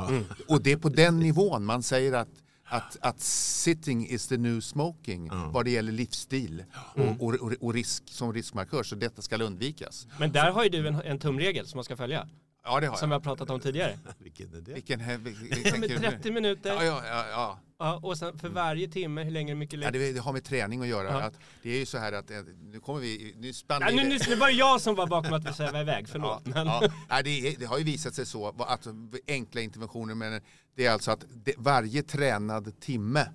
Och 0.49 0.63
det 0.63 0.73
är 0.73 0.77
på 0.77 0.89
den 0.89 1.19
nivån 1.19 1.65
man 1.65 1.83
säger 1.83 2.13
att 2.13 2.29
att, 2.73 2.97
att 3.01 3.21
sitting 3.21 4.07
is 4.09 4.29
the 4.29 4.37
new 4.37 4.61
smoking 4.61 5.31
vad 5.53 5.65
det 5.65 5.71
gäller 5.71 5.93
livsstil 5.93 6.65
och, 6.75 7.27
och, 7.27 7.35
och, 7.35 7.53
och 7.61 7.75
risk 7.75 8.03
som 8.07 8.33
riskmarkör. 8.33 8.83
Så 8.83 8.95
detta 8.95 9.23
ska 9.23 9.37
undvikas. 9.37 10.07
Men 10.19 10.33
där 10.33 10.51
har 10.51 10.65
ju 10.65 10.69
du 10.69 10.89
en, 10.89 10.95
en 10.95 11.19
tumregel 11.19 11.67
som 11.67 11.79
man 11.79 11.85
ska 11.85 11.97
följa. 11.97 12.29
Ja, 12.65 12.81
det 12.81 12.87
har 12.87 12.97
Som 12.97 13.09
vi 13.11 13.13
jag. 13.15 13.19
har 13.21 13.25
pratat 13.25 13.51
om 13.51 13.61
tidigare. 13.61 13.99
Vilken 14.19 14.55
är 14.55 14.61
det? 14.61 14.73
Vilken, 14.73 15.01
he- 15.01 15.19
vil- 15.19 15.35
vil- 15.35 15.61
Ja, 15.65 15.71
tänker 15.71 15.79
men 15.81 15.89
du? 15.89 15.99
30 15.99 16.31
minuter. 16.33 16.71
Ja, 16.75 16.85
ja, 16.85 17.03
ja, 17.07 17.27
ja. 17.31 17.59
Ja, 17.79 18.01
och 18.03 18.19
sen 18.19 18.39
för 18.39 18.49
varje 18.49 18.89
timme, 18.89 19.23
hur 19.25 19.31
länge, 19.31 19.55
mycket 19.55 19.81
ja 19.81 19.91
längre? 19.91 20.07
det, 20.07 20.13
det 20.13 20.21
har 20.21 20.33
med 20.33 20.45
träning 20.45 20.81
att 20.81 20.87
göra. 20.89 21.09
Ja. 21.09 21.23
Att 21.23 21.39
det 21.63 21.71
är 21.71 21.79
ju 21.79 21.87
så 21.87 21.99
här 21.99 22.13
att 22.13 22.31
eh, 22.31 22.39
nu 22.63 22.81
kommer 22.81 23.01
vi, 23.01 23.35
nu 23.39 23.53
spann 23.53 23.83
vi 23.89 23.95
nu, 23.97 24.03
nu, 24.09 24.19
nu 24.29 24.37
var 24.37 24.47
det 24.47 24.53
jag 24.53 24.81
som 24.81 24.95
var 24.95 25.07
bakom 25.17 25.33
att 25.33 25.49
vi 25.49 25.53
svävade 25.53 25.81
iväg, 25.81 26.05
Ja, 26.05 26.09
förlåt. 26.13 26.47
Men, 26.47 26.67
ja. 26.67 27.23
Det, 27.25 27.49
är, 27.49 27.59
det 27.59 27.65
har 27.67 27.79
ju 27.79 27.85
visat 27.85 28.15
sig 28.15 28.27
så 28.27 28.49
att 28.59 28.87
enkla 29.29 29.61
interventioner 29.61 30.15
men 30.15 30.41
det 30.77 30.87
är 30.87 30.91
alltså 30.91 31.11
att 31.11 31.25
det, 31.45 31.55
varje 31.59 32.03
tränad 32.03 32.81
timme 32.81 33.29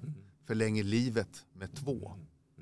förlänger 0.48 0.84
livet 0.84 1.46
med 1.53 1.75
två. 1.75 2.13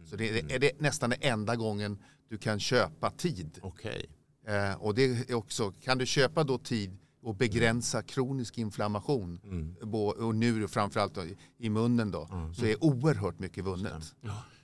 Så 0.10 0.16
det 0.16 0.30
är, 0.40 0.52
är 0.56 0.60
det 0.60 0.82
nästan 0.82 1.10
den 1.10 1.20
enda 1.22 1.56
gången 1.56 2.04
du 2.30 2.38
kan 2.38 2.60
köpa 2.60 3.12
tid. 3.12 3.60
Okej. 3.62 4.06
Eh, 4.48 4.74
och 4.82 4.96
det 4.96 5.30
är 5.30 5.34
också, 5.34 5.72
kan 5.72 5.98
du 5.98 6.06
köpa 6.06 6.44
då 6.44 6.58
tid 6.58 6.98
och 7.22 7.36
begränsa 7.36 8.02
kronisk 8.02 8.58
inflammation 8.58 9.40
bo- 9.82 10.26
och 10.28 10.36
nu 10.36 10.68
framförallt 10.68 11.16
då, 11.16 11.22
i 11.58 11.70
munnen 11.70 12.12
då, 12.12 12.30
så 12.56 12.66
är 12.66 12.84
oerhört 12.84 13.40
mycket 13.40 13.66
vunnet. 13.66 14.16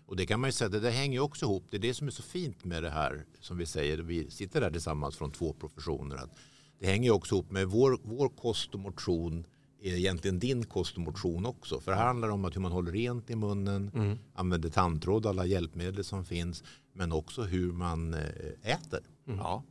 Och 0.05 0.15
det 0.15 0.25
kan 0.25 0.39
man 0.39 0.47
ju 0.47 0.51
säga, 0.51 0.69
det 0.69 0.79
där 0.79 0.91
hänger 0.91 1.13
ju 1.13 1.19
också 1.19 1.45
ihop. 1.45 1.65
Det 1.69 1.77
är 1.77 1.81
det 1.81 1.93
som 1.93 2.07
är 2.07 2.11
så 2.11 2.23
fint 2.23 2.65
med 2.65 2.83
det 2.83 2.89
här 2.89 3.25
som 3.39 3.57
vi 3.57 3.65
säger. 3.65 3.97
Vi 3.97 4.31
sitter 4.31 4.61
där 4.61 4.71
tillsammans 4.71 5.15
från 5.17 5.31
två 5.31 5.53
professioner. 5.53 6.15
Att 6.15 6.29
det 6.79 6.85
hänger 6.87 7.05
ju 7.05 7.11
också 7.11 7.35
ihop 7.35 7.51
med 7.51 7.67
vår, 7.67 7.99
vår 8.03 8.29
kost 8.29 8.73
och 8.73 8.79
motion 8.79 9.45
är 9.81 9.93
egentligen 9.95 10.39
din 10.39 10.63
kost 10.63 10.95
och 10.95 11.01
motion 11.01 11.45
också. 11.45 11.79
För 11.79 11.91
det 11.91 11.97
här 11.97 12.05
handlar 12.05 12.29
om 12.29 12.45
att 12.45 12.55
hur 12.55 12.61
man 12.61 12.71
håller 12.71 12.91
rent 12.91 13.29
i 13.29 13.35
munnen, 13.35 13.91
mm. 13.95 14.17
använder 14.33 14.69
tandtråd, 14.69 15.25
alla 15.25 15.45
hjälpmedel 15.45 16.03
som 16.03 16.25
finns, 16.25 16.63
men 16.93 17.11
också 17.11 17.43
hur 17.43 17.71
man 17.71 18.13
eh, 18.13 18.19
äter. 18.61 18.99
Mm. 19.27 19.39
Ja. 19.39 19.63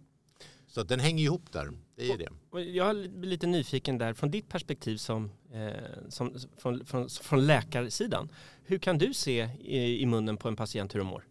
Så 0.71 0.81
att 0.81 0.89
den 0.89 1.01
hänger 1.01 1.25
ihop 1.25 1.53
där, 1.53 1.73
det 1.97 2.13
är 2.13 2.19
det. 2.19 2.63
Jag 2.63 2.91
är 2.91 3.25
lite 3.25 3.47
nyfiken 3.47 3.99
där, 3.99 4.15
från 4.15 4.31
ditt 4.31 4.49
perspektiv 4.49 4.97
som, 4.97 5.31
eh, 5.53 5.71
som, 6.09 6.35
från, 6.59 6.87
från, 6.87 7.09
från 7.09 7.47
läkarsidan. 7.47 8.29
Hur 8.65 8.79
kan 8.79 8.99
du 8.99 9.15
se 9.15 9.49
i, 9.61 10.03
i 10.03 10.07
munnen 10.07 10.37
på 10.37 10.49
en 10.49 10.57
patient 10.57 10.95
hur 10.95 10.99
de 10.99 11.07
mår? 11.07 11.25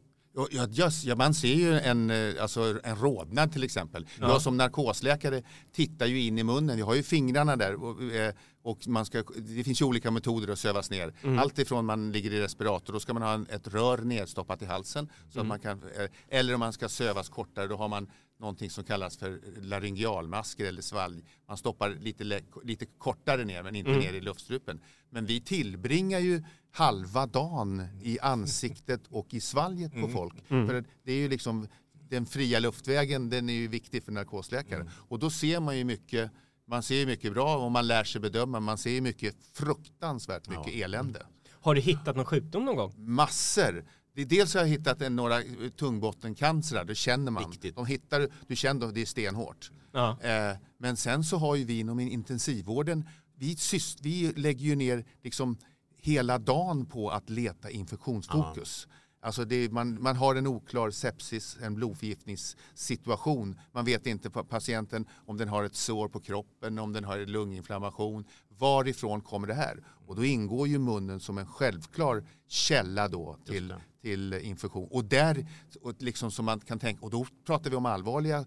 Ja, 0.51 0.67
just, 0.69 1.05
ja, 1.05 1.15
man 1.15 1.33
ser 1.33 1.53
ju 1.53 1.79
en, 1.79 2.09
eh, 2.09 2.41
alltså, 2.41 2.79
en 2.83 2.95
rodnad 2.95 3.51
till 3.51 3.63
exempel. 3.63 4.07
Ja. 4.19 4.29
Jag 4.29 4.41
som 4.41 4.57
narkosläkare 4.57 5.43
tittar 5.71 6.05
ju 6.05 6.21
in 6.21 6.37
i 6.37 6.43
munnen. 6.43 6.79
Jag 6.79 6.85
har 6.85 6.95
ju 6.95 7.03
fingrarna 7.03 7.55
där 7.55 7.83
och, 7.83 8.03
eh, 8.03 8.33
och 8.61 8.87
man 8.87 9.05
ska, 9.05 9.23
det 9.37 9.63
finns 9.63 9.81
ju 9.81 9.85
olika 9.85 10.11
metoder 10.11 10.53
att 10.53 10.59
sövas 10.59 10.89
ner. 10.89 11.13
Mm. 11.21 11.39
Allt 11.39 11.59
ifrån 11.59 11.85
man 11.85 12.11
ligger 12.11 12.33
i 12.33 12.41
respirator, 12.41 12.93
då 12.93 12.99
ska 12.99 13.13
man 13.13 13.23
ha 13.23 13.55
ett 13.55 13.67
rör 13.67 13.97
nedstoppat 13.97 14.61
i 14.61 14.65
halsen. 14.65 15.09
Så 15.29 15.39
mm. 15.39 15.41
att 15.41 15.47
man 15.47 15.59
kan, 15.59 15.89
eh, 15.97 16.37
eller 16.39 16.53
om 16.53 16.59
man 16.59 16.73
ska 16.73 16.89
sövas 16.89 17.29
kortare, 17.29 17.67
då 17.67 17.75
har 17.75 17.87
man 17.87 18.09
någonting 18.39 18.69
som 18.69 18.83
kallas 18.83 19.17
för 19.17 19.41
laryngealmasker 19.61 20.65
eller 20.65 20.81
svalg. 20.81 21.23
Man 21.47 21.57
stoppar 21.57 21.89
lite, 21.89 22.41
lite 22.63 22.85
kortare 22.85 23.45
ner 23.45 23.63
men 23.63 23.75
inte 23.75 23.91
mm. 23.91 24.01
ner 24.01 24.13
i 24.13 24.21
luftstrupen. 24.21 24.81
Men 25.09 25.25
vi 25.25 25.41
tillbringar 25.41 26.19
ju 26.19 26.43
halva 26.71 27.25
dagen 27.25 27.87
i 28.01 28.19
ansiktet 28.19 29.01
och 29.09 29.33
i 29.33 29.41
svalget 29.41 29.91
på 29.91 29.97
mm. 29.97 30.11
folk. 30.11 30.33
Mm. 30.47 30.67
För 30.67 30.83
det 31.03 31.11
är 31.11 31.17
ju 31.17 31.29
liksom 31.29 31.67
den 32.09 32.25
fria 32.25 32.59
luftvägen 32.59 33.29
den 33.29 33.49
är 33.49 33.53
ju 33.53 33.67
viktig 33.67 34.03
för 34.03 34.11
narkosläkare. 34.11 34.81
Mm. 34.81 34.93
Och 35.07 35.19
då 35.19 35.29
ser 35.29 35.59
man 35.59 35.77
ju 35.77 35.83
mycket 35.83 36.31
man 36.67 36.83
ser 36.83 37.05
mycket 37.05 37.33
bra 37.33 37.57
och 37.57 37.71
man 37.71 37.87
lär 37.87 38.03
sig 38.03 38.21
bedöma. 38.21 38.59
Man 38.59 38.77
ser 38.77 39.01
mycket 39.01 39.35
fruktansvärt 39.53 40.49
mycket 40.49 40.75
ja. 40.75 40.85
elände. 40.85 41.25
Har 41.61 41.75
du 41.75 41.81
hittat 41.81 42.15
någon 42.15 42.25
sjukdom 42.25 42.65
någon 42.65 42.75
gång? 42.75 42.93
Massor. 42.97 43.85
Dels 44.25 44.53
har 44.53 44.61
jag 44.61 44.67
hittat 44.67 45.11
några 45.11 45.41
tungbottencancer, 45.77 46.83
det 46.85 46.95
känner 46.95 47.31
man. 47.31 47.53
De 47.75 47.85
hittar, 47.85 48.27
du 48.47 48.55
känner 48.55 48.87
att 48.87 48.95
det 48.95 49.01
är 49.01 49.05
stenhårt. 49.05 49.71
Ja. 49.91 50.17
Eh, 50.21 50.57
men 50.77 50.97
sen 50.97 51.23
så 51.23 51.37
har 51.37 51.55
ju 51.55 51.63
vi 51.63 51.79
inom 51.79 51.99
intensivvården, 51.99 53.05
vi, 53.35 53.55
vi 54.01 54.33
lägger 54.35 54.65
ju 54.65 54.75
ner 54.75 55.05
liksom 55.23 55.57
hela 55.97 56.37
dagen 56.37 56.85
på 56.85 57.09
att 57.09 57.29
leta 57.29 57.69
infektionsfokus. 57.69 58.87
Ja. 58.89 58.95
Alltså 59.21 59.45
det, 59.45 59.71
man, 59.71 60.01
man 60.01 60.15
har 60.15 60.35
en 60.35 60.47
oklar 60.47 60.91
sepsis, 60.91 61.57
en 61.61 61.75
blodförgiftningssituation. 61.75 63.59
Man 63.71 63.85
vet 63.85 64.07
inte 64.07 64.29
på 64.29 64.43
patienten 64.43 65.05
om 65.25 65.37
den 65.37 65.49
har 65.49 65.63
ett 65.63 65.75
sår 65.75 66.07
på 66.07 66.19
kroppen, 66.19 66.79
om 66.79 66.93
den 66.93 67.03
har 67.03 67.17
en 67.17 67.31
lunginflammation. 67.31 68.25
Varifrån 68.59 69.21
kommer 69.21 69.47
det 69.47 69.53
här? 69.53 69.83
Och 70.07 70.15
då 70.15 70.25
ingår 70.25 70.67
ju 70.67 70.79
munnen 70.79 71.19
som 71.19 71.37
en 71.37 71.45
självklar 71.47 72.23
källa 72.47 73.07
då 73.07 73.37
till, 73.45 73.73
till 74.01 74.33
infektion. 74.33 74.87
Och 74.91 75.05
där, 75.05 75.47
och 75.81 75.93
liksom 75.97 76.31
som 76.31 76.45
man 76.45 76.59
kan 76.59 76.79
tänka, 76.79 77.05
och 77.05 77.11
då 77.11 77.25
pratar 77.45 77.69
vi 77.69 77.75
om 77.75 77.85
allvarliga 77.85 78.45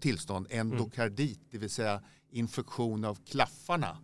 tillstånd, 0.00 0.46
endokardit, 0.50 1.38
mm. 1.38 1.48
det 1.50 1.58
vill 1.58 1.70
säga 1.70 2.02
infektion 2.30 3.04
av 3.04 3.18
klaffarna. 3.24 3.98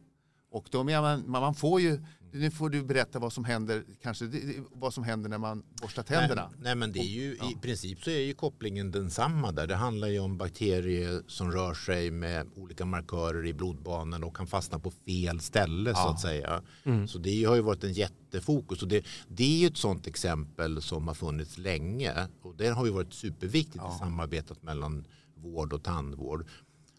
Och 0.50 0.68
då 0.70 0.84
man, 0.84 1.30
man 1.30 1.54
får 1.54 1.80
ju 1.80 2.04
nu 2.32 2.50
får 2.50 2.70
du 2.70 2.82
berätta 2.82 3.18
vad 3.18 3.32
som 3.32 3.44
händer, 3.44 3.84
kanske 4.02 4.30
vad 4.72 4.94
som 4.94 5.04
händer 5.04 5.30
när 5.30 5.38
man 5.38 5.62
borstar 5.82 6.02
tänderna. 6.02 6.48
Nej, 6.48 6.58
nej 6.62 6.74
men 6.74 6.92
det 6.92 6.98
är 6.98 7.02
ju, 7.02 7.36
ja. 7.40 7.50
i 7.50 7.54
princip 7.54 8.04
så 8.04 8.10
är 8.10 8.18
ju 8.18 8.34
kopplingen 8.34 8.90
densamma 8.90 9.52
där. 9.52 9.66
Det 9.66 9.74
handlar 9.74 10.08
ju 10.08 10.18
om 10.18 10.38
bakterier 10.38 11.22
som 11.26 11.52
rör 11.52 11.74
sig 11.74 12.10
med 12.10 12.46
olika 12.56 12.84
markörer 12.84 13.46
i 13.46 13.54
blodbanan 13.54 14.24
och 14.24 14.36
kan 14.36 14.46
fastna 14.46 14.78
på 14.78 14.90
fel 14.90 15.40
ställe 15.40 15.90
ja. 15.90 15.96
så 15.96 16.08
att 16.08 16.20
säga. 16.20 16.62
Mm. 16.84 17.08
Så 17.08 17.18
det 17.18 17.44
har 17.44 17.54
ju 17.54 17.62
varit 17.62 17.84
en 17.84 17.92
jättefokus 17.92 18.82
och 18.82 18.88
det, 18.88 19.04
det 19.28 19.44
är 19.44 19.58
ju 19.58 19.66
ett 19.66 19.76
sådant 19.76 20.06
exempel 20.06 20.82
som 20.82 21.08
har 21.08 21.14
funnits 21.14 21.58
länge 21.58 22.28
och 22.42 22.56
det 22.56 22.68
har 22.68 22.86
ju 22.86 22.92
varit 22.92 23.12
superviktigt 23.12 23.76
ja. 23.76 23.94
i 23.94 23.98
samarbetet 23.98 24.62
mellan 24.62 25.04
vård 25.34 25.72
och 25.72 25.82
tandvård. 25.82 26.46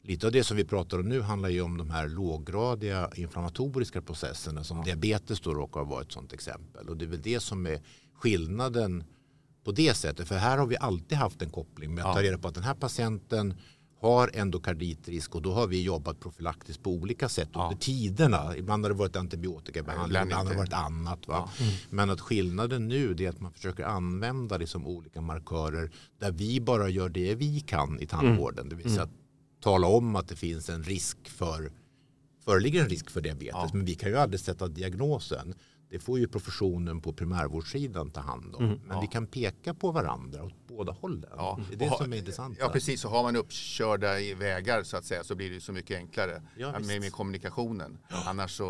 Lite 0.08 0.26
av 0.26 0.32
det 0.32 0.44
som 0.44 0.58
vi 0.58 0.64
pratar 0.64 1.00
om 1.00 1.10
nu 1.10 1.22
handlar 1.22 1.50
ju 1.50 1.62
om 1.62 1.78
de 1.78 1.90
här 1.90 2.08
låggradiga 2.08 3.10
inflammatoriska 3.16 4.02
processerna 4.02 4.64
som 4.64 4.78
ja. 4.78 4.84
diabetes 4.84 5.40
då 5.40 5.54
råkar 5.54 5.84
vara 5.84 6.02
ett 6.02 6.12
sådant 6.12 6.34
exempel. 6.34 6.90
Och 6.90 6.98
det 6.98 7.06
är 7.06 7.10
väl 7.10 7.22
det 7.22 7.40
som 7.40 7.66
är 7.66 7.82
skillnaden 8.14 9.04
på 9.64 9.72
det 9.72 9.94
sättet. 9.94 10.28
För 10.28 10.36
här 10.36 10.58
har 10.58 10.68
vi 10.68 10.78
alltid 10.78 11.18
haft 11.18 11.42
en 11.42 11.50
koppling 11.50 11.96
med 11.96 12.04
att 12.04 12.10
ja. 12.10 12.14
ta 12.14 12.22
reda 12.22 12.38
på 12.38 12.48
att 12.48 12.54
den 12.54 12.64
här 12.64 12.74
patienten 12.74 13.54
har 14.02 14.32
endokarditrisk 14.34 15.36
och 15.36 15.42
då 15.42 15.54
har 15.54 15.68
vi 15.68 15.84
jobbat 15.84 16.20
profylaktiskt 16.20 16.84
på 16.84 16.92
olika 16.92 17.30
sätt 17.30 17.50
ja. 17.54 17.64
under 17.64 17.78
tiderna. 17.78 18.58
Ibland 18.58 18.86
har 18.86 18.90
det 18.90 18.98
varit 18.98 19.16
antibiotikabehandling, 19.16 20.22
ibland 20.22 20.48
har 20.48 20.54
det 20.54 20.60
varit 20.60 20.74
annat. 20.74 21.28
Va? 21.28 21.50
Ja. 21.60 21.64
Mm. 21.66 21.76
Men 21.90 22.10
att 22.10 22.22
skillnaden 22.22 22.88
nu 22.88 23.16
är 23.20 23.30
att 23.30 23.40
man 23.40 23.52
försöker 23.52 23.84
använda 23.84 24.58
liksom 24.58 24.88
olika 24.88 25.22
markörer 25.22 25.92
där 26.20 26.32
vi 26.32 26.62
bara 26.62 26.90
gör 26.90 27.10
det 27.10 27.36
vi 27.36 27.60
kan 27.60 28.00
i 28.00 28.08
tandvården. 28.08 28.60
Mm. 28.60 28.70
Det 28.70 28.76
vill 28.76 28.94
säga 28.94 29.04
mm 29.04 29.16
tala 29.60 29.88
om 29.88 30.16
att 30.16 30.28
det 30.28 30.36
finns 30.36 30.70
en 30.70 30.84
risk 30.84 31.30
för 31.30 31.72
föreligger 32.48 32.84
en 32.84 32.90
risk 32.90 33.10
för 33.10 33.22
diabetes. 33.22 33.54
Ja. 33.54 33.70
Men 33.74 33.86
vi 33.86 33.96
kan 33.96 34.10
ju 34.10 34.18
aldrig 34.18 34.40
sätta 34.40 34.68
diagnosen. 34.68 35.54
Det 35.90 36.00
får 36.00 36.20
ju 36.20 36.28
professionen 36.28 37.02
på 37.02 37.14
primärvårdssidan 37.14 38.12
ta 38.12 38.22
hand 38.22 38.56
om. 38.56 38.66
Mm, 38.66 38.80
men 38.86 38.96
ja. 38.96 39.02
vi 39.02 39.08
kan 39.08 39.28
peka 39.28 39.74
på 39.74 39.92
varandra 39.92 40.44
åt 40.44 40.68
båda 40.68 40.92
hållen. 40.92 41.30
Ja. 41.36 41.60
Det 41.70 41.86
är 41.86 41.90
det 41.90 41.98
som 41.98 42.14
är 42.14 42.18
intressant. 42.18 42.58
Ja, 42.60 42.70
precis. 42.70 43.02
Så 43.02 43.10
har 43.10 43.24
man 43.24 43.36
uppkörda 43.36 44.14
vägar 44.36 44.84
så 44.84 44.98
att 44.98 45.06
säga 45.06 45.24
så 45.24 45.36
blir 45.36 45.52
det 45.52 45.62
så 45.62 45.72
mycket 45.72 45.98
enklare 45.98 46.42
ja, 46.58 46.80
med, 46.80 47.02
med, 47.02 47.12
kommunikationen. 47.12 47.98
Annars 48.10 48.52
så, 48.52 48.70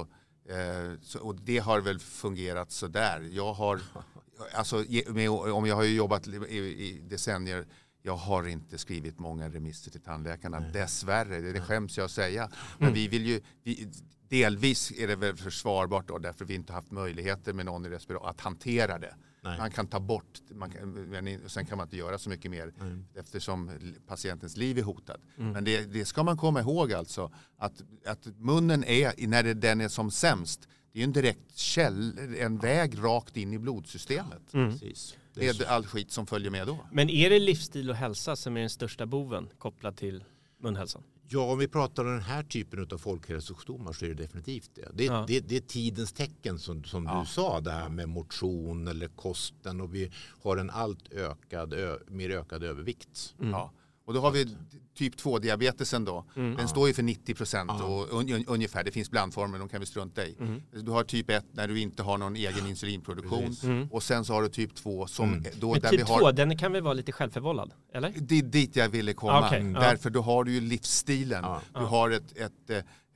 eh, 0.50 1.00
så, 1.02 1.20
och 1.20 1.36
det 1.36 1.58
har 1.58 1.82
väl 1.82 2.00
fungerat 2.00 2.72
så 2.72 2.88
där. 2.88 3.30
Jag 3.32 3.54
har, 3.54 3.80
alltså, 4.54 4.86
med, 5.08 5.30
om 5.30 5.66
jag 5.66 5.76
har 5.76 5.84
jobbat 5.84 6.28
i, 6.28 6.58
i 6.58 7.02
decennier 7.10 7.68
jag 8.08 8.16
har 8.16 8.48
inte 8.48 8.78
skrivit 8.78 9.20
många 9.20 9.50
remisser 9.50 9.92
till 9.92 10.02
tandläkarna, 10.02 10.60
Nej. 10.60 10.72
dessvärre. 10.74 11.42
Det, 11.42 11.54
det 11.54 11.62
skäms 11.62 11.98
jag 11.98 12.06
att 12.06 12.12
säga. 12.12 12.50
Men 12.78 12.88
mm. 12.88 12.94
vi 12.94 13.08
vill 13.08 13.26
ju, 13.26 13.42
vi, 13.64 13.88
delvis 14.30 14.92
är 14.92 15.08
det 15.08 15.16
väl 15.16 15.36
försvarbart 15.36 16.08
då, 16.08 16.18
därför 16.18 16.46
vi 16.46 16.56
inte 16.56 16.74
haft 16.74 16.92
möjligheter 16.92 17.54
med 17.54 17.66
någon 17.66 17.86
i 17.86 17.90
respirator 17.90 18.30
att 18.30 18.42
hantera 18.42 19.00
det. 19.00 19.16
Nej. 19.42 19.58
Man 19.58 19.72
kan 19.72 19.88
ta 19.88 20.00
bort, 20.00 20.42
man 20.52 20.72
kan, 20.72 20.92
men 20.92 21.50
sen 21.50 21.66
kan 21.66 21.78
man 21.78 21.86
inte 21.86 21.98
göra 21.98 22.18
så 22.18 22.30
mycket 22.30 22.52
mer 22.52 22.74
Nej. 22.78 22.98
eftersom 23.16 23.72
patientens 24.08 24.58
liv 24.58 24.78
är 24.78 24.84
hotat. 24.84 25.22
Mm. 25.38 25.52
Men 25.52 25.64
det, 25.64 25.86
det, 25.86 26.06
ska 26.06 26.24
man 26.24 26.38
komma 26.38 26.60
ihåg 26.60 26.94
alltså, 26.94 27.32
att, 27.58 27.84
att 28.06 28.26
munnen 28.38 28.84
är, 28.84 29.28
när 29.28 29.44
det, 29.44 29.54
den 29.54 29.82
är 29.82 29.88
som 29.88 30.12
sämst, 30.12 30.68
det 30.92 31.00
är 31.00 31.04
en 31.04 31.14
direkt 31.14 31.58
käll, 31.58 32.20
en 32.40 32.58
väg 32.58 33.04
rakt 33.04 33.38
in 33.38 33.54
i 33.54 33.60
blodsystemet. 33.60 34.54
Mm. 34.54 34.72
Precis 34.72 35.18
med 35.38 35.62
all 35.68 35.86
skit 35.86 36.12
som 36.12 36.28
följer 36.28 36.52
med 36.52 36.68
då. 36.68 36.80
Men 36.92 37.10
är 37.10 37.30
det 37.30 37.40
livsstil 37.40 37.90
och 37.90 37.96
hälsa 37.96 38.36
som 38.36 38.58
är 38.58 38.62
den 38.62 38.70
största 38.70 39.06
boven 39.06 39.50
kopplad 39.58 39.98
till 39.98 40.24
munhälsan? 40.60 41.04
Ja, 41.30 41.52
om 41.52 41.60
vi 41.60 41.68
pratar 41.68 42.06
om 42.06 42.12
den 42.12 42.22
här 42.22 42.44
typen 42.44 42.88
av 42.92 42.98
folkhälsosjukdomar 42.98 43.94
så 43.94 44.06
är 44.06 44.10
det 44.10 44.16
definitivt 44.16 44.72
det. 44.76 44.90
Det, 44.94 45.06
ja. 45.06 45.26
det, 45.28 45.40
det 45.40 45.58
är 45.58 45.62
tidens 45.62 46.14
tecken 46.14 46.60
som, 46.60 46.84
som 46.84 47.06
ja. 47.06 47.20
du 47.20 47.26
sa, 47.26 47.62
det 47.62 47.72
här 47.72 47.90
med 47.90 48.10
motion 48.10 48.88
eller 48.88 49.08
kosten 49.08 49.82
och 49.82 49.96
vi 49.96 50.12
har 50.44 50.58
en 50.58 50.70
allt 50.70 51.14
ökad, 51.14 51.74
ö, 51.74 51.98
mer 52.08 52.30
ökad 52.30 52.64
övervikt. 52.64 53.36
Mm. 53.40 53.52
Ja. 53.52 53.72
Och 54.08 54.14
då 54.14 54.20
har 54.20 54.32
vi 54.32 54.56
typ 54.96 55.16
2-diabetesen 55.16 56.06
då. 56.06 56.26
Mm. 56.36 56.56
Den 56.56 56.68
står 56.68 56.88
ju 56.88 56.94
för 56.94 57.04
90 57.04 57.36
procent 57.36 57.72
och 57.72 58.20
un, 58.20 58.46
ungefär. 58.48 58.84
Det 58.84 58.92
finns 58.92 59.12
blandformer, 59.12 59.60
de 59.60 59.70
kan 59.70 59.80
vi 59.80 59.86
strunta 59.86 60.26
i. 60.26 60.36
Mm. 60.40 60.62
Du 60.72 60.92
har 60.92 61.04
typ 61.04 61.30
1 61.30 61.46
när 61.52 61.68
du 61.68 61.80
inte 61.80 62.04
har 62.04 62.18
någon 62.18 62.36
egen 62.36 62.68
insulinproduktion. 62.68 63.56
Mm. 63.64 63.88
Och 63.92 64.04
sen 64.04 64.26
så 64.26 64.34
har 64.34 64.42
du 64.42 64.50
typ 64.50 64.76
2 64.76 65.08
som... 65.08 65.34
Mm. 65.34 65.44
Då, 65.60 65.72
Men 65.72 65.82
där 65.82 65.90
typ 65.90 66.08
2, 66.08 66.32
den 66.32 66.58
kan 66.58 66.72
väl 66.72 66.84
vara 66.84 66.94
lite 66.94 67.12
självförvållad? 67.12 67.74
Eller? 67.94 68.14
Det 68.18 68.38
är 68.38 68.44
dit 68.44 68.76
jag 68.76 68.90
ville 68.90 69.14
komma. 69.14 69.48
Okay. 69.48 69.74
Därför 69.74 70.10
då 70.10 70.22
har 70.22 70.44
du 70.44 70.52
ju 70.52 70.62
livsstilen. 70.62 71.46
Du 71.74 71.80
har 71.80 72.10
ett, 72.10 72.38
ett, 72.38 72.70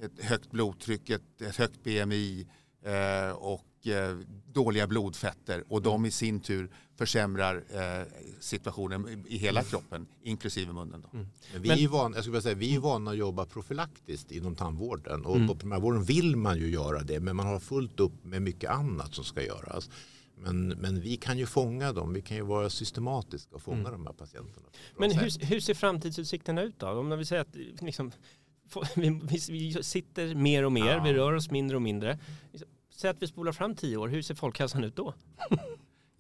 ett 0.03 0.23
högt 0.25 0.51
blodtryck, 0.51 1.09
ett, 1.09 1.41
ett 1.41 1.55
högt 1.55 1.83
BMI 1.83 2.47
eh, 2.85 3.35
och 3.35 3.65
dåliga 4.53 4.87
blodfetter 4.87 5.63
och 5.67 5.81
de 5.81 6.05
i 6.05 6.11
sin 6.11 6.39
tur 6.39 6.69
försämrar 6.95 7.63
eh, 7.73 8.07
situationen 8.39 9.25
i 9.27 9.37
hela 9.37 9.63
kroppen, 9.63 10.07
inklusive 10.23 10.73
munnen. 10.73 11.01
Då. 11.11 11.17
Mm. 11.17 11.27
Vi, 11.61 11.83
är 11.83 11.87
van, 11.87 12.13
jag 12.13 12.23
skulle 12.23 12.41
säga, 12.41 12.55
vi 12.55 12.75
är 12.75 12.79
vana 12.79 13.11
att 13.11 13.17
jobba 13.17 13.45
profylaktiskt 13.45 14.31
inom 14.31 14.55
tandvården 14.55 15.25
och 15.25 15.35
mm. 15.35 15.47
på 15.47 15.55
primärvården 15.55 16.03
vill 16.03 16.35
man 16.35 16.57
ju 16.59 16.69
göra 16.69 17.03
det 17.03 17.19
men 17.19 17.35
man 17.35 17.45
har 17.45 17.59
fullt 17.59 17.99
upp 17.99 18.23
med 18.23 18.41
mycket 18.41 18.69
annat 18.69 19.15
som 19.15 19.23
ska 19.23 19.43
göras. 19.43 19.89
Men, 20.35 20.67
men 20.67 21.01
vi 21.01 21.17
kan 21.17 21.37
ju 21.37 21.45
fånga 21.45 21.93
dem, 21.93 22.13
vi 22.13 22.21
kan 22.21 22.37
ju 22.37 22.43
vara 22.43 22.69
systematiska 22.69 23.55
och 23.55 23.61
fånga 23.61 23.79
mm. 23.79 23.91
de 23.91 24.05
här 24.05 24.13
patienterna. 24.13 24.67
Men 24.97 25.11
hur, 25.11 25.45
hur, 25.45 25.59
ser 25.59 25.73
framtidsutsikterna 25.73 26.61
ut 26.61 26.79
då? 26.79 26.87
Om 26.87 27.17
vi 27.17 27.25
säger 27.25 27.41
att 27.41 27.55
liksom, 27.81 28.11
vi, 28.95 29.19
vi, 29.49 29.83
sitter 29.83 30.35
mer 30.35 30.63
och 30.63 30.71
mer, 30.71 30.95
ja. 30.95 31.03
vi 31.03 31.13
rör 31.13 31.33
oss 31.33 31.51
mindre 31.51 31.75
och 31.75 31.81
mindre. 31.81 32.19
Säg 33.01 33.09
att 33.09 33.21
vi 33.21 33.27
spolar 33.27 33.51
fram 33.51 33.75
tio 33.75 33.97
år, 33.97 34.07
hur 34.07 34.21
ser 34.21 34.35
folkhälsan 34.35 34.83
ut 34.83 34.95
då? 34.95 35.13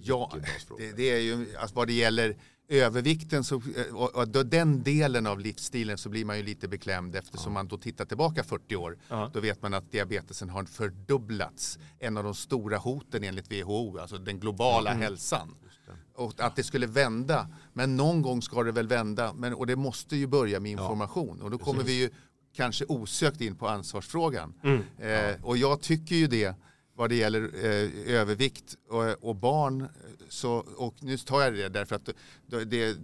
Ja, 0.03 0.31
det, 0.77 0.91
det 0.91 1.11
är 1.11 1.19
ju, 1.19 1.55
alltså 1.57 1.75
vad 1.75 1.87
det 1.87 1.93
gäller 1.93 2.37
övervikten 2.67 3.43
så, 3.43 3.61
och, 3.91 4.15
och 4.15 4.27
då 4.27 4.43
den 4.43 4.83
delen 4.83 5.27
av 5.27 5.39
livsstilen 5.39 5.97
så 5.97 6.09
blir 6.09 6.25
man 6.25 6.37
ju 6.37 6.43
lite 6.43 6.67
beklämd 6.67 7.15
eftersom 7.15 7.53
man 7.53 7.67
då 7.67 7.77
tittar 7.77 8.05
tillbaka 8.05 8.43
40 8.43 8.75
år. 8.75 8.97
Ja. 9.09 9.31
Då 9.33 9.39
vet 9.39 9.61
man 9.61 9.73
att 9.73 9.91
diabetesen 9.91 10.49
har 10.49 10.63
fördubblats. 10.63 11.79
En 11.99 12.17
av 12.17 12.23
de 12.23 12.35
stora 12.35 12.77
hoten 12.77 13.23
enligt 13.23 13.51
WHO, 13.51 13.97
alltså 13.97 14.17
den 14.17 14.39
globala 14.39 14.93
hälsan. 14.93 15.55
Och 16.15 16.33
att 16.39 16.55
det 16.55 16.63
skulle 16.63 16.87
vända. 16.87 17.47
Men 17.73 17.95
någon 17.95 18.21
gång 18.21 18.41
ska 18.41 18.63
det 18.63 18.71
väl 18.71 18.87
vända. 18.87 19.33
Men, 19.33 19.53
och 19.53 19.67
det 19.67 19.75
måste 19.75 20.15
ju 20.15 20.27
börja 20.27 20.59
med 20.59 20.71
information. 20.71 21.41
Och 21.41 21.51
då 21.51 21.57
kommer 21.57 21.83
vi 21.83 22.01
ju 22.01 22.09
kanske 22.55 22.85
osökt 22.85 23.41
in 23.41 23.55
på 23.55 23.67
ansvarsfrågan. 23.67 24.53
Eh, 24.97 25.45
och 25.45 25.57
jag 25.57 25.81
tycker 25.81 26.15
ju 26.15 26.27
det 26.27 26.55
vad 26.95 27.09
det 27.09 27.15
gäller 27.15 27.41
eh, 27.65 28.15
övervikt 28.15 28.77
och, 28.89 29.29
och 29.29 29.35
barn. 29.35 29.87
Så, 30.29 30.53
och 30.77 30.95
nu 31.03 31.17
tar 31.17 31.41
jag 31.41 31.53
det 31.53 31.69
därför 31.69 31.95
att 31.95 32.09
det, 32.47 32.97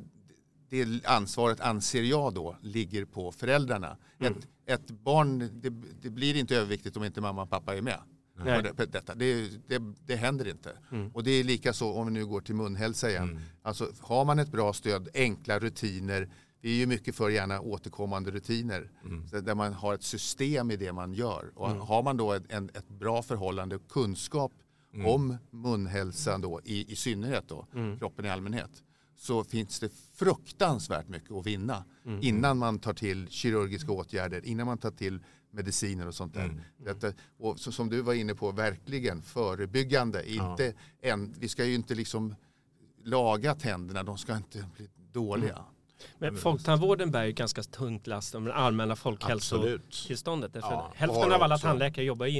det, 0.69 1.05
ansvaret 1.05 1.59
anser 1.59 2.03
jag 2.03 2.33
då 2.33 2.57
ligger 2.61 3.05
på 3.05 3.31
föräldrarna. 3.31 3.97
Ett, 4.27 4.47
ett 4.65 4.91
barn, 4.91 5.39
det, 5.61 5.69
det 6.01 6.09
blir 6.09 6.35
inte 6.35 6.55
överviktigt 6.57 6.97
om 6.97 7.03
inte 7.03 7.21
mamma 7.21 7.41
och 7.43 7.49
pappa 7.49 7.75
är 7.77 7.81
med. 7.81 7.99
Det- 8.77 8.85
Detta. 8.91 9.15
Det, 9.15 9.49
det, 9.67 9.81
det 10.05 10.15
händer 10.15 10.47
inte. 10.47 10.77
Och 11.13 11.23
det 11.23 11.31
är 11.31 11.43
lika 11.43 11.73
så 11.73 11.93
om 11.93 12.07
vi 12.07 12.13
nu 12.13 12.25
går 12.25 12.41
till 12.41 12.55
munhälsa 12.55 13.09
igen. 13.09 13.39
Alltså, 13.61 13.91
har 13.99 14.25
man 14.25 14.39
ett 14.39 14.51
bra 14.51 14.73
stöd, 14.73 15.09
enkla 15.13 15.59
rutiner, 15.59 16.29
vi 16.61 16.71
är 16.71 16.75
ju 16.79 16.85
mycket 16.85 17.15
för 17.15 17.29
gärna 17.29 17.61
återkommande 17.61 18.31
rutiner. 18.31 18.91
Så 19.29 19.41
Där 19.41 19.55
man 19.55 19.73
har 19.73 19.93
ett 19.93 20.03
system 20.03 20.71
i 20.71 20.75
det 20.77 20.93
man 20.93 21.13
gör. 21.13 21.51
Och 21.55 21.69
Har 21.69 22.03
man 22.03 22.17
då 22.17 22.33
ett, 22.33 22.43
en, 22.49 22.69
ett 22.73 22.89
bra 22.89 23.21
förhållande 23.23 23.75
och 23.75 23.87
kunskap 23.89 24.51
om 25.05 25.37
munhälsan 25.51 26.41
då, 26.41 26.61
i, 26.63 26.91
i 26.91 26.95
synnerhet 26.95 27.43
då, 27.47 27.67
kroppen 27.99 28.25
i 28.25 28.29
allmänhet 28.29 28.83
så 29.19 29.43
finns 29.43 29.79
det 29.79 29.89
fruktansvärt 30.13 31.07
mycket 31.07 31.31
att 31.31 31.45
vinna 31.45 31.83
innan 32.21 32.57
man 32.57 32.79
tar 32.79 32.93
till 32.93 33.27
kirurgiska 33.29 33.91
åtgärder, 33.91 34.45
innan 34.45 34.65
man 34.65 34.77
tar 34.77 34.91
till 34.91 35.19
mediciner 35.51 36.07
och 36.07 36.15
sånt 36.15 36.33
där. 36.33 36.63
Detta, 36.77 37.13
och 37.37 37.59
så, 37.59 37.71
som 37.71 37.89
du 37.89 38.01
var 38.01 38.13
inne 38.13 38.35
på, 38.35 38.51
verkligen 38.51 39.21
förebyggande. 39.21 40.31
Inte 40.31 40.73
en, 41.01 41.35
vi 41.39 41.47
ska 41.47 41.65
ju 41.65 41.75
inte 41.75 41.95
liksom 41.95 42.35
laga 43.03 43.55
tänderna, 43.55 44.03
de 44.03 44.17
ska 44.17 44.37
inte 44.37 44.69
bli 44.77 44.89
dåliga. 45.11 45.65
Men 46.17 46.37
folktandvården 46.37 47.11
bär 47.11 47.23
ju 47.25 47.31
ganska 47.31 47.63
tungt 47.63 48.07
last 48.07 48.35
om 48.35 48.45
det 48.45 48.53
allmänna 48.53 48.95
folkhälsotillståndet. 48.95 50.51
Ja, 50.53 50.91
hälften 50.95 51.33
av 51.33 51.43
alla 51.43 51.55
också- 51.55 51.67
tandläkare 51.67 52.05
jobbar 52.05 52.25
ju 52.25 52.31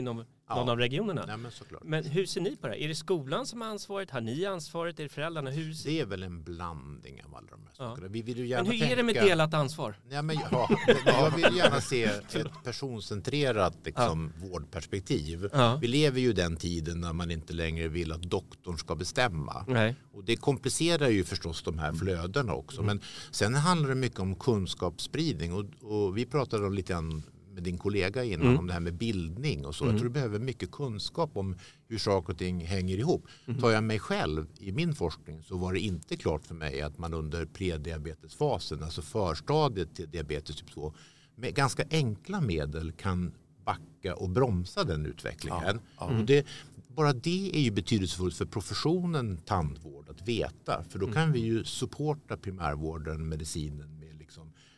inom 0.50 0.60
någon 0.60 0.70
av 0.70 0.78
regionerna. 0.78 1.24
Nej, 1.28 1.38
men. 1.38 1.52
Men 1.84 2.04
hur 2.06 2.26
ser 2.26 2.42
ni 2.42 2.56
på 2.56 2.68
det? 2.68 2.84
Är 2.84 2.88
det 2.88 2.96
skolan 2.96 3.46
som 3.46 3.62
har 3.62 3.68
ansvaret? 3.68 4.12
Har 4.12 4.22
ni 4.22 4.46
ansvaret? 4.46 5.00
Är 5.00 5.04
det 5.04 5.10
föräldrarna? 5.10 5.50
Hur. 5.50 5.76
Det 5.86 6.00
är 6.00 6.06
väl 6.06 6.24
en 6.24 6.44
blandning 6.44 7.22
av 7.26 7.36
alla 7.36 7.48
de 7.50 7.60
här 7.62 7.72
Ja. 7.78 7.90
sakerna. 7.90 8.08
Vi 8.08 8.22
vill 8.22 8.38
ju 8.38 8.48
gärna 8.48 8.64
Men 8.70 8.72
hur 8.80 8.92
är 8.92 8.96
det 8.96 9.04
med 9.04 9.16
tänka- 9.16 9.30
delat 9.30 9.54
ansvar? 9.54 10.00
Ja, 10.10 10.22
men, 10.22 10.38
ja, 10.52 10.70
jag 11.06 11.32
vill 11.36 11.58
gärna 11.58 11.82
se 11.82 12.04
ett 12.34 12.64
personcentrerat 12.64 13.78
liksom, 13.86 14.34
vårdperspektiv. 14.38 15.50
Ja. 15.54 15.78
Vi 15.82 15.88
lever 15.88 16.20
ju 16.22 16.34
den 16.34 16.58
tiden 16.58 17.02
när 17.02 17.14
man 17.14 17.32
inte 17.32 17.54
längre 17.54 17.88
vill 17.88 18.12
att 18.12 18.22
doktorn 18.22 18.78
ska 18.78 18.96
bestämma. 18.96 19.66
Nej. 19.68 19.96
Och 20.14 20.24
det 20.24 20.36
komplicerar 20.36 21.10
ju 21.10 21.24
förstås 21.24 21.62
de 21.64 21.80
här 21.80 21.94
flödena 21.94 22.54
också. 22.54 22.82
Men 22.84 23.02
sen 23.32 23.56
handlar 23.56 23.90
det 23.90 23.96
mycket 23.96 24.20
om 24.20 24.36
kunskapsspridning. 24.36 25.54
Och, 25.54 25.66
och 25.92 26.18
vi 26.18 26.26
pratade 26.26 26.66
om 26.68 26.74
lite 26.74 26.94
grann 26.94 27.24
med 27.58 27.64
din 27.64 27.78
kollega 27.78 28.24
innan 28.24 28.58
om 28.58 28.68
det 28.68 28.74
här 28.74 28.80
med 28.80 28.94
bildning 28.94 29.66
och 29.66 29.76
så. 29.76 29.86
Jag 29.86 29.94
tror 29.94 30.04
du 30.04 30.10
behöver 30.10 30.40
mycket 30.40 30.72
kunskap 30.72 31.38
om 31.38 31.56
hur 31.88 31.98
saker 31.98 32.34
och 32.34 32.40
ting 32.40 32.66
hänger 32.66 32.98
ihop. 32.98 33.28
Tar 33.60 33.72
jag 33.72 33.84
mig 33.84 34.00
själv 34.00 34.46
i 34.60 34.72
min 34.72 34.96
forskning 34.96 35.44
så 35.44 35.58
var 35.58 35.74
det 35.74 35.80
inte 35.80 36.16
klart 36.18 36.46
för 36.46 36.56
mig 36.56 36.82
att 36.82 36.98
man 36.98 37.14
under 37.14 37.46
prediabetesfasen, 37.46 38.84
alltså 38.84 39.02
förstadiet 39.02 39.96
till 39.96 40.10
diabetes 40.10 40.56
typ 40.56 40.72
2, 40.72 40.94
med 41.36 41.56
ganska 41.56 41.84
enkla 41.92 42.42
medel 42.42 42.92
kan 42.92 43.32
backa 43.66 44.16
och 44.16 44.30
bromsa 44.30 44.84
den 44.84 45.06
utvecklingen. 45.06 45.80
Och 45.96 46.26
det, 46.26 46.46
bara 46.88 47.14
det 47.14 47.52
är 47.54 47.60
ju 47.62 47.72
betydelsefullt 47.72 48.36
för 48.36 48.46
professionen 48.46 49.38
tandvård 49.38 50.10
att 50.10 50.28
veta. 50.28 50.84
För 50.90 51.00
då 51.00 51.08
kan 51.12 51.32
vi 51.32 51.40
ju 51.40 51.64
supporta 51.64 52.38
primärvården, 52.38 53.30
medicinen 53.30 53.90
med 53.97 53.97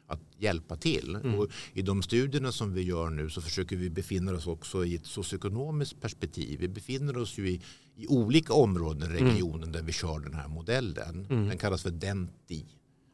att 0.09 0.21
hjälpa 0.37 0.75
till. 0.75 1.15
Och 1.15 1.47
I 1.73 1.81
de 1.81 2.03
studierna 2.03 2.51
som 2.51 2.73
vi 2.73 2.81
gör 2.81 3.09
nu 3.09 3.29
så 3.29 3.41
försöker 3.41 3.75
vi 3.75 3.89
befinna 3.89 4.33
oss 4.33 4.47
också 4.47 4.85
i 4.85 4.95
ett 4.95 5.05
socioekonomiskt 5.05 6.01
perspektiv. 6.01 6.59
Vi 6.59 6.67
befinner 6.67 7.17
oss 7.17 7.37
ju 7.37 7.49
i, 7.49 7.61
i 7.95 8.07
olika 8.07 8.53
områden 8.53 9.11
i 9.11 9.19
regionen 9.19 9.71
där 9.71 9.81
vi 9.81 9.91
kör 9.91 10.19
den 10.19 10.33
här 10.33 10.47
modellen. 10.47 11.25
Den 11.29 11.57
kallas 11.57 11.83
för 11.83 11.91
DENTI. 11.91 12.65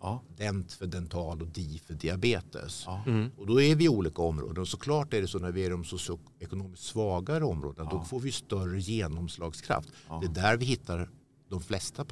Ja. 0.02 0.24
Dent 0.38 0.74
för 0.74 0.88
dental 0.88 1.42
och 1.42 1.48
DI 1.48 1.82
för 1.86 1.94
diabetes. 1.94 2.86
Och 3.38 3.48
då 3.48 3.62
är 3.62 3.76
vi 3.76 3.86
i 3.86 3.90
olika 3.90 4.22
områden. 4.22 4.62
Och 4.62 4.68
såklart 4.68 5.14
är 5.14 5.22
det 5.22 5.28
så 5.28 5.40
när 5.40 5.52
vi 5.52 5.62
är 5.62 5.66
i 5.66 5.70
de 5.70 5.84
socioekonomiskt 5.84 6.86
svagare 6.86 7.44
områdena. 7.44 7.90
Då 7.90 8.04
får 8.04 8.20
vi 8.20 8.32
större 8.32 8.80
genomslagskraft. 8.80 9.90
Det 10.22 10.26
är 10.26 10.44
där 10.44 10.58
vi 10.58 10.66
hittar 10.66 11.10
de 11.50 11.62
flesta 11.62 12.06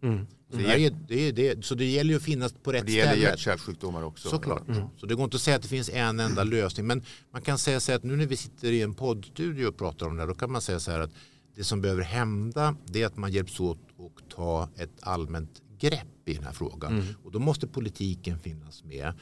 patienterna. 0.00 0.26
Så, 0.50 0.56
det, 0.56 0.84
är, 0.84 0.90
det, 1.08 1.28
är, 1.28 1.32
det, 1.32 1.64
så 1.64 1.74
det 1.74 1.84
gäller 1.84 2.10
ju 2.10 2.16
att 2.16 2.22
finnas 2.22 2.52
på 2.52 2.72
rätt 2.72 2.86
Det 2.86 2.92
gäller 2.92 3.12
ställe. 3.12 3.26
hjärt-kärlsjukdomar 3.26 4.02
också. 4.02 4.28
Såklart. 4.28 4.62
Så 4.96 5.06
det 5.06 5.14
går 5.14 5.24
inte 5.24 5.34
att 5.36 5.40
säga 5.42 5.56
att 5.56 5.62
det 5.62 5.68
finns 5.68 5.88
en 5.90 6.20
enda 6.20 6.44
lösning. 6.44 6.86
Men 6.86 7.02
man 7.30 7.42
kan 7.42 7.58
säga 7.58 7.80
så 7.80 7.92
här 7.92 7.96
att 7.96 8.04
nu 8.04 8.16
när 8.16 8.26
vi 8.26 8.36
sitter 8.36 8.72
i 8.72 8.82
en 8.82 8.94
poddstudio 8.94 9.66
och 9.66 9.76
pratar 9.76 10.06
om 10.06 10.16
det 10.16 10.22
här, 10.22 10.28
då 10.28 10.34
kan 10.34 10.52
man 10.52 10.60
säga 10.60 10.80
så 10.80 10.90
här 10.90 11.00
att 11.00 11.10
det 11.56 11.64
som 11.64 11.80
behöver 11.80 12.02
hända 12.02 12.76
det 12.86 13.02
är 13.02 13.06
att 13.06 13.16
man 13.16 13.32
hjälps 13.32 13.60
åt 13.60 13.78
och 13.96 14.20
ta 14.28 14.68
ett 14.76 14.90
allmänt 15.00 15.62
grepp 15.78 16.28
i 16.28 16.34
den 16.34 16.44
här 16.44 16.52
frågan. 16.52 17.14
Och 17.24 17.32
då 17.32 17.38
måste 17.38 17.66
politiken 17.66 18.38
finnas 18.38 18.84
med. 18.84 19.12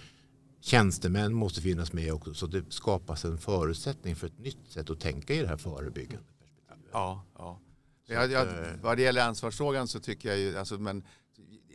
Tjänstemän 0.60 1.34
måste 1.34 1.60
finnas 1.60 1.92
med 1.92 2.12
också 2.12 2.34
så 2.34 2.46
det 2.46 2.64
skapas 2.72 3.24
en 3.24 3.38
förutsättning 3.38 4.16
för 4.16 4.26
ett 4.26 4.38
nytt 4.38 4.58
sätt 4.68 4.90
att 4.90 5.00
tänka 5.00 5.34
i 5.34 5.40
det 5.42 5.48
här 5.48 5.56
förebyggande 5.56 6.24
perspektivet. 6.38 6.90
Ja, 6.92 7.24
ja. 7.38 7.60
Jag, 8.06 8.30
jag, 8.30 8.46
vad 8.82 8.96
det 8.96 9.02
gäller 9.02 9.22
ansvarsfrågan 9.22 9.88
så 9.88 10.00
tycker 10.00 10.28
jag 10.28 10.38
ju, 10.38 10.58
alltså, 10.58 10.78
men 10.78 11.04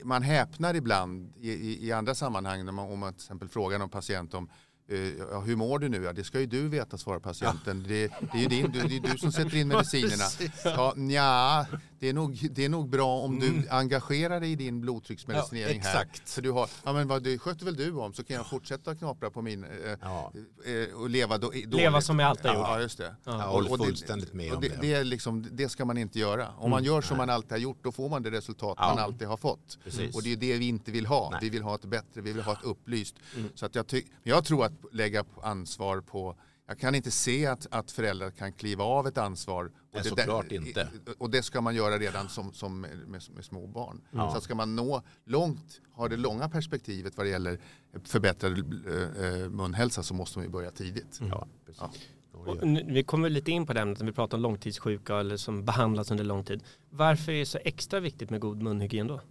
man 0.03 0.21
häpnar 0.21 0.73
ibland 0.73 1.33
i, 1.37 1.51
i, 1.51 1.87
i 1.87 1.91
andra 1.91 2.15
sammanhang 2.15 2.65
när 2.65 2.71
man, 2.71 2.91
om 2.91 2.99
man 2.99 3.13
till 3.13 3.23
exempel 3.23 3.49
frågar 3.49 3.79
någon 3.79 3.89
patient 3.89 4.33
om 4.33 4.49
eh, 4.89 4.99
ja, 4.99 5.39
hur 5.39 5.55
mår 5.55 5.79
du 5.79 5.89
nu? 5.89 6.03
Ja, 6.03 6.13
det 6.13 6.23
ska 6.23 6.39
ju 6.39 6.45
du 6.45 6.67
veta, 6.67 6.97
svarar 6.97 7.19
patienten. 7.19 7.83
Det, 7.87 8.07
det, 8.31 8.37
är 8.37 8.41
ju 8.41 8.47
din, 8.47 8.71
det 8.71 8.79
är 8.79 9.11
du 9.11 9.17
som 9.17 9.31
sätter 9.31 9.55
in 9.55 9.67
medicinerna. 9.67 10.23
Ja, 10.63 10.93
nja, 10.95 11.65
det, 12.01 12.09
är 12.09 12.13
nog, 12.13 12.47
det 12.51 12.65
är 12.65 12.69
nog 12.69 12.89
bra 12.89 13.17
om 13.21 13.39
du 13.39 13.67
engagerar 13.69 14.39
dig 14.39 14.51
i 14.51 14.55
din 14.55 14.81
blodtrycksmedicinering 14.81 15.81
Ja, 15.83 15.89
här. 15.89 16.07
För 16.25 16.41
du 16.41 16.51
har, 16.51 16.69
ja, 16.83 16.93
men 16.93 17.07
vad, 17.07 17.23
det 17.23 17.37
sköter 17.39 17.65
väl 17.65 17.75
du 17.75 17.91
om 17.91 18.13
så 18.13 18.23
kan 18.23 18.35
jag 18.35 18.49
fortsätta 18.49 18.95
knapra 18.95 19.29
på 19.29 19.41
min 19.41 19.63
eh, 19.63 19.69
Ja. 20.01 20.33
eh, 20.65 20.95
och 20.95 21.09
leva 21.09 21.37
då, 21.37 21.47
dåligt. 21.47 21.73
Leva 21.73 22.01
som 22.01 22.19
jag 22.19 22.29
alltid 22.29 22.45
har 22.45 22.53
Ja, 22.53 22.59
gjort. 22.59 22.67
ja, 22.69 22.81
just 22.81 22.97
det. 22.97 23.15
Jag 23.25 23.35
Och- 23.35 23.41
håller 23.41 23.85
fullständigt 23.85 24.33
med 24.33 24.49
och 24.51 24.55
om 24.55 24.61
det, 24.61 24.81
det. 24.81 24.93
är 24.93 25.03
liksom, 25.03 25.47
det 25.51 25.69
ska 25.69 25.85
man 25.85 25.97
inte 25.97 26.19
göra. 26.19 26.47
Om 26.57 26.69
man 26.69 26.83
gör 26.83 27.01
som 27.01 27.17
man 27.17 27.29
alltid 27.29 27.51
har 27.51 27.57
gjort 27.57 27.83
då 27.83 27.91
får 27.91 28.09
man 28.09 28.23
det 28.23 28.31
resultat 28.31 28.75
Ja. 28.79 28.87
man 28.95 28.99
alltid 29.03 29.27
har 29.27 29.37
fått. 29.37 29.77
Precis. 29.83 30.15
Och 30.15 30.23
det 30.23 30.31
är 30.31 30.37
det 30.37 30.57
vi 30.57 30.67
inte 30.67 30.91
vill 30.91 31.05
ha. 31.05 31.29
Nej. 31.31 31.39
Vi 31.41 31.49
vill 31.49 31.61
ha 31.63 31.75
ett 31.75 31.85
bättre, 31.85 32.21
vi 32.21 32.33
vill 32.33 32.43
ha 32.43 32.53
ett 32.53 32.63
upplyst. 32.63 33.15
Så 33.55 33.65
att 33.65 33.75
jag, 33.75 33.87
ty- 33.87 34.03
jag 34.23 34.45
tror 34.45 34.65
att 34.65 34.73
lägga 34.91 35.23
ansvar 35.43 36.01
på 36.01 36.35
jag 36.67 36.79
kan 36.79 36.95
inte 36.95 37.11
se 37.11 37.45
att, 37.45 37.67
att 37.71 37.91
föräldrar 37.91 38.31
kan 38.31 38.53
kliva 38.53 38.83
av 38.83 39.07
ett 39.07 39.17
ansvar. 39.17 39.71
Och 39.93 39.95
Nej, 39.95 40.03
det, 40.03 40.09
såklart 40.09 40.51
inte. 40.51 40.87
Och 41.17 41.29
det 41.29 41.43
ska 41.43 41.61
man 41.61 41.75
göra 41.75 41.97
redan 41.97 42.29
som, 42.29 42.53
som 42.53 42.81
med, 42.81 43.21
med 43.35 43.45
små 43.45 43.67
barn. 43.67 44.01
Så 44.11 44.37
att 44.37 44.43
ska 44.43 44.55
man 44.55 44.75
nå 44.75 45.03
långt, 45.25 45.81
ha 45.93 46.07
det 46.07 46.17
långa 46.17 46.49
perspektivet 46.49 47.17
vad 47.17 47.25
det 47.25 47.29
gäller 47.29 47.59
förbättrad 48.03 48.57
eh, 48.57 49.49
munhälsa 49.49 50.03
så 50.03 50.13
måste 50.13 50.39
man 50.39 50.45
ju 50.45 50.51
börja 50.51 50.71
tidigt. 50.71 51.19
Ja, 51.29 51.47
precis. 51.65 51.83
Och 52.31 52.67
nu- 52.67 52.83
vi 52.87 53.03
kommer 53.03 53.29
lite 53.29 53.51
in 53.51 53.65
på 53.65 53.73
det 53.73 53.81
ämnet 53.81 53.99
när 53.99 54.05
vi 54.05 54.11
pratar 54.11 54.37
om 54.37 54.41
långtidssjuka 54.43 55.19
eller 55.19 55.37
som 55.37 55.65
behandlas 55.65 56.11
under 56.11 56.23
lång 56.23 56.43
tid. 56.43 56.63
Varför 56.89 57.31
är 57.31 57.39
det 57.39 57.45
så 57.45 57.59
extra 57.65 57.99
viktigt 57.99 58.29
med 58.29 58.39
god 58.41 58.61
munhygien 58.61 59.07
då? 59.07 59.21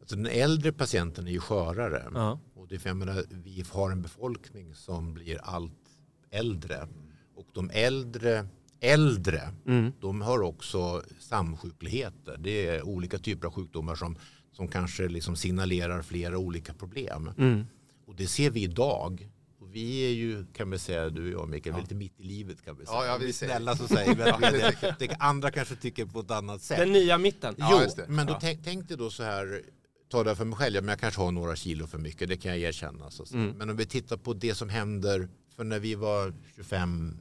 Alltså 0.00 0.16
den 0.16 0.26
äldre 0.26 0.72
patienten 0.72 1.26
är 1.26 1.30
ju 1.30 1.40
skörare. 1.40 2.10
Ja. 2.14 2.38
Och 2.54 2.68
det 2.68 2.86
är 2.86 2.94
menar, 2.94 3.24
vi 3.30 3.64
har 3.72 3.90
en 3.90 4.02
befolkning 4.02 4.74
som 4.74 5.14
blir 5.14 5.38
allt 5.42 5.72
äldre. 6.30 6.88
Och 7.34 7.46
de 7.52 7.70
äldre, 7.70 8.46
äldre 8.80 9.42
Mm. 9.66 9.92
de 10.00 10.20
har 10.20 10.42
också 10.42 11.02
samsjukligheter. 11.20 12.36
Det 12.38 12.66
är 12.66 12.82
olika 12.82 13.18
typer 13.18 13.46
av 13.46 13.52
sjukdomar 13.52 13.94
som, 13.94 14.16
som 14.52 14.68
kanske 14.68 15.08
liksom 15.08 15.36
signalerar 15.36 16.02
flera 16.02 16.38
olika 16.38 16.74
problem. 16.74 17.30
Mm. 17.38 17.64
Och 18.06 18.14
det 18.16 18.26
ser 18.26 18.50
vi 18.50 18.62
idag. 18.62 19.28
Och 19.60 19.74
vi 19.74 20.06
är 20.06 20.10
ju, 20.14 20.46
kan 20.52 20.68
man 20.70 20.78
säga, 20.78 21.08
du 21.10 21.34
och 21.34 21.42
jag 21.42 21.48
Mikael, 21.48 21.74
vi 21.74 21.78
är 21.78 21.82
lite 21.82 21.94
mitt 21.94 22.20
i 22.20 22.22
livet 22.22 22.64
kan 22.64 22.76
vi 22.76 22.86
säga. 22.86 22.98
Ja, 22.98 23.06
ja, 23.06 23.16
vi 23.16 23.24
vi 23.24 23.28
är 23.30 23.32
snälla 23.34 23.76
så 23.76 23.88
säger 23.88 24.14
vi 24.16 24.22
att 24.22 24.40
vi 24.40 24.60
är 24.60 24.94
det. 24.98 25.16
Andra 25.18 25.50
kanske 25.50 25.76
tycker 25.76 26.06
på 26.06 26.20
ett 26.20 26.30
annat 26.30 26.62
sätt. 26.62 26.78
Den 26.78 26.92
nya 26.92 27.18
mitten. 27.18 27.54
Ja, 27.58 27.68
jo, 27.72 27.82
just 27.82 27.96
det. 27.96 28.06
men 28.08 28.26
då 28.26 28.32
Ja. 28.32 28.38
tänk, 28.40 28.64
tänk 28.64 28.88
dig 28.88 28.96
då 28.96 29.10
så 29.10 29.22
här, 29.22 29.62
ta 30.10 30.24
det 30.24 30.36
för 30.36 30.44
mig 30.44 30.56
själv, 30.58 30.74
ja, 30.74 30.80
men 30.80 30.88
jag 30.88 30.98
kanske 31.00 31.20
har 31.20 31.30
några 31.32 31.56
kilo 31.56 31.86
för 31.86 31.98
mycket, 31.98 32.28
det 32.28 32.36
kan 32.36 32.50
jag 32.50 32.60
erkänna. 32.60 33.10
Så. 33.10 33.24
Mm. 33.34 33.50
Men 33.50 33.70
om 33.70 33.76
vi 33.76 33.86
tittar 33.86 34.16
på 34.16 34.32
det 34.34 34.54
som 34.54 34.68
händer, 34.68 35.28
för 35.56 35.64
när 35.64 35.78
vi 35.78 35.94
var 35.94 36.34
25, 36.56 37.18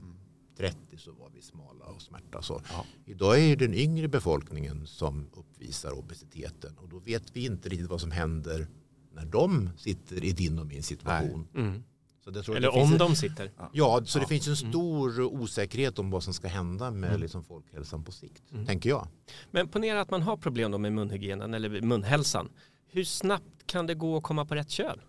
30 0.58 0.98
så 0.98 1.12
var 1.12 1.30
vi 1.36 1.42
smala 1.42 1.86
och 1.86 2.02
smärta. 2.02 2.42
Så. 2.42 2.62
Ja. 2.72 2.86
Idag 3.06 3.40
är 3.40 3.56
det 3.56 3.68
den 3.68 3.74
yngre 3.76 4.08
befolkningen 4.08 4.88
som 4.88 5.28
uppvisar 5.34 5.92
obesiteten 5.92 6.78
och 6.78 6.90
då 6.90 7.00
vet 7.00 7.36
vi 7.36 7.46
inte 7.46 7.70
riktigt 7.70 7.90
vad 7.90 8.02
som 8.02 8.12
händer 8.12 8.68
när 9.14 9.26
de 9.26 9.70
sitter 9.78 10.24
i 10.24 10.32
din 10.32 10.60
och 10.60 10.66
min 10.66 10.84
situation. 10.84 11.48
Mm. 11.56 11.84
Så 12.24 12.32
det 12.32 12.44
tror 12.44 12.58
jag 12.58 12.64
Eller 12.64 12.84
om 12.84 12.92
en- 12.92 12.98
de 12.98 13.16
sitter. 13.16 13.52
Ja, 13.74 14.02
så 14.06 14.20
det 14.20 14.28
finns 14.28 14.48
en 14.48 14.56
stor 14.56 15.22
osäkerhet 15.22 16.00
om 16.00 16.10
vad 16.12 16.24
som 16.24 16.34
ska 16.34 16.48
hända 16.48 16.92
med 16.92 17.10
Mm. 17.10 17.22
liksom 17.22 17.44
folkhälsan 17.44 18.04
på 18.04 18.12
sikt, 18.12 18.44
Mm. 18.52 18.66
tänker 18.66 18.90
jag. 18.90 19.08
Men 19.52 19.68
ponera 19.68 20.02
att 20.02 20.10
man 20.10 20.22
har 20.22 20.38
problem 20.38 20.82
med 20.82 20.94
munhygienen 20.94 21.54
eller 21.54 21.82
munhälsan. 21.82 22.50
Hur 22.88 23.04
snabbt 23.04 23.66
kan 23.66 23.86
det 23.88 23.96
gå 23.96 24.18
att 24.18 24.24
komma 24.24 24.46
på 24.46 24.56
rätt 24.56 24.70
köl? 24.70 25.02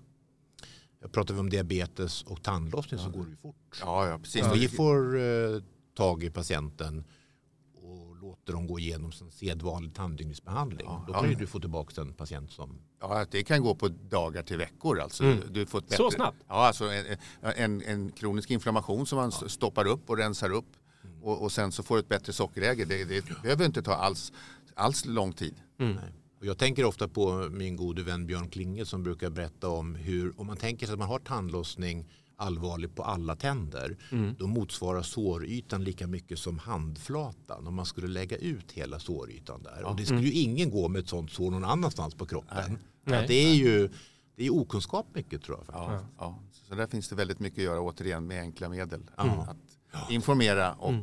Pratar 1.12 1.35
vi 1.35 1.40
om 1.40 1.50
diabetes 1.50 2.22
och 2.22 2.42
tandlossning 2.42 3.00
så 3.00 3.11
går 3.11 3.24
det 3.24 3.30
ju 3.30 3.37
fort. 3.37 3.78
Ja, 3.80 4.09
ja, 4.09 4.18
precis. 4.18 4.44
Om 4.44 4.52
vi 4.52 4.68
får 4.68 5.18
eh, 5.18 5.62
tag 5.96 6.24
i 6.24 6.30
patienten 6.30 7.04
och 7.74 8.16
låter 8.16 8.52
dem 8.52 8.66
gå 8.66 8.78
igenom 8.78 9.12
sin 9.12 9.30
sedvanlig 9.30 9.94
tanddyngningsbehandling. 9.94 10.87
Ja, 10.87 11.04
då 11.06 11.12
ja. 11.12 11.20
kan 11.20 11.30
ju 11.30 11.37
du 11.37 11.46
få 11.46 11.61
tillbaka 11.61 12.00
en 12.00 12.12
patient 12.12 12.50
som... 12.52 12.78
Ja, 13.00 13.26
det 13.30 13.42
kan 13.42 13.62
gå 13.62 13.74
på 13.74 13.88
dagar 13.88 14.42
till 14.42 14.56
veckor. 14.59 15.00
Alltså. 15.00 15.24
Mm. 15.24 15.38
Du 15.50 15.66
får 15.66 15.78
ett 15.78 15.92
Så 15.92 16.04
bättre, 16.04 16.16
snabbt? 16.16 16.37
Ja, 16.48 16.66
alltså 16.66 16.85
en, 16.85 17.16
en, 17.40 17.82
en 17.82 18.12
kronisk 18.12 18.50
inflammation 18.50 19.06
som 19.06 19.16
man 19.16 19.32
stoppar 19.32 19.87
upp 19.87 20.11
och 20.11 20.16
rensar 20.16 20.50
upp. 20.50 20.76
Mm. 21.04 21.22
Och, 21.22 21.42
och 21.42 21.52
sen 21.52 21.72
så 21.72 21.82
får 21.82 21.94
du 21.94 22.00
ett 22.00 22.09
bättre 22.09 22.32
sockerläge. 22.32 22.85
Det, 22.85 23.04
det 23.04 23.42
behöver 23.42 23.64
inte 23.64 23.82
ta 23.82 23.94
alls, 23.94 24.32
alls 24.74 25.04
lång 25.04 25.32
tid. 25.32 25.54
Mm. 25.78 25.98
Jag 26.46 26.59
tänker 26.59 26.85
ofta 26.85 27.09
på 27.09 27.48
min 27.50 27.76
gode 27.76 28.02
vän 28.02 28.26
Björn 28.26 28.48
Klinge 28.50 28.87
som 28.87 29.02
brukar 29.02 29.30
berätta 29.30 29.68
om 29.68 29.94
hur, 29.94 30.40
om 30.40 30.46
man 30.46 30.56
tänker 30.56 30.87
sig 30.87 30.92
att 30.92 30.98
man 30.98 31.09
har 31.09 31.18
tandlossning 31.18 32.09
allvarligt 32.37 32.94
på 32.94 33.02
alla 33.04 33.37
tänder, 33.37 33.96
Mm. 34.12 34.35
då 34.38 34.46
motsvarar 34.46 35.02
sårytan 35.02 35.85
lika 35.85 36.06
mycket 36.06 36.38
som 36.38 36.59
handflatan 36.59 37.66
om 37.66 37.74
man 37.74 37.87
skulle 37.87 38.09
lägga 38.09 38.37
ut 38.37 38.72
hela 38.72 38.98
sårytan 38.98 39.62
där. 39.62 39.85
Och 39.85 39.96
det 39.96 40.06
skulle 40.06 40.20
ju 40.22 40.32
ingen 40.32 40.70
gå 40.70 40.88
med 40.88 41.00
ett 41.02 41.09
sånt 41.09 41.30
sår 41.32 41.50
någon 41.50 41.64
annanstans 41.64 42.14
på 42.14 42.26
kroppen. 42.26 42.59
Mm. 42.59 42.78
Nej. 43.04 43.20
Ja, 43.20 43.26
det 43.28 43.35
är 43.50 43.54
ju 43.54 43.88
det 44.37 44.46
är 44.46 44.54
okunskap 44.54 45.06
mycket 45.14 45.42
tror 45.42 45.59
jag. 45.66 45.74
Ja, 45.76 46.00
ja. 46.18 46.38
Så 46.68 46.74
där 46.74 46.87
finns 46.87 47.09
det 47.09 47.14
väldigt 47.16 47.40
mycket 47.40 47.59
att 47.59 47.64
göra 47.64 47.80
återigen 47.80 48.26
med 48.26 48.40
enkla 48.40 48.68
medel. 48.68 49.02
Ja. 49.16 49.56
Att 49.92 50.11
informera 50.11 50.72
och 50.74 50.94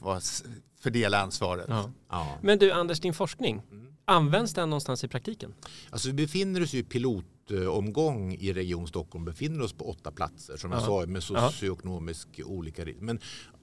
vad 0.00 0.16
s- 0.18 0.44
fördela 0.80 1.20
ansvaret. 1.22 1.66
Ja. 1.68 1.90
Ja. 2.08 2.38
Men 2.42 2.58
du 2.58 2.72
Anders, 2.72 3.00
din 3.00 3.14
forskning, 3.14 3.62
används 4.10 4.52
den 4.54 4.70
någonstans 4.70 5.04
i 5.04 5.08
praktiken? 5.08 5.54
Alltså 5.90 6.08
vi 6.08 6.14
befinner 6.14 6.62
oss 6.62 6.74
i 6.74 6.82
pilotomgång 6.82 8.34
i 8.34 8.52
Region 8.52 8.86
Stockholm. 8.88 9.24
befinner 9.24 9.62
oss 9.62 9.72
på 9.72 9.90
åtta 9.90 10.10
platser 10.10 10.56
som 10.56 10.72
jag 10.72 10.80
Ja. 10.80 10.86
sa 10.86 11.06
med 11.06 11.22
socioekonomisk 11.22 12.28
olika. 12.44 12.84
ri- 12.84 12.96
Men 13.00 13.18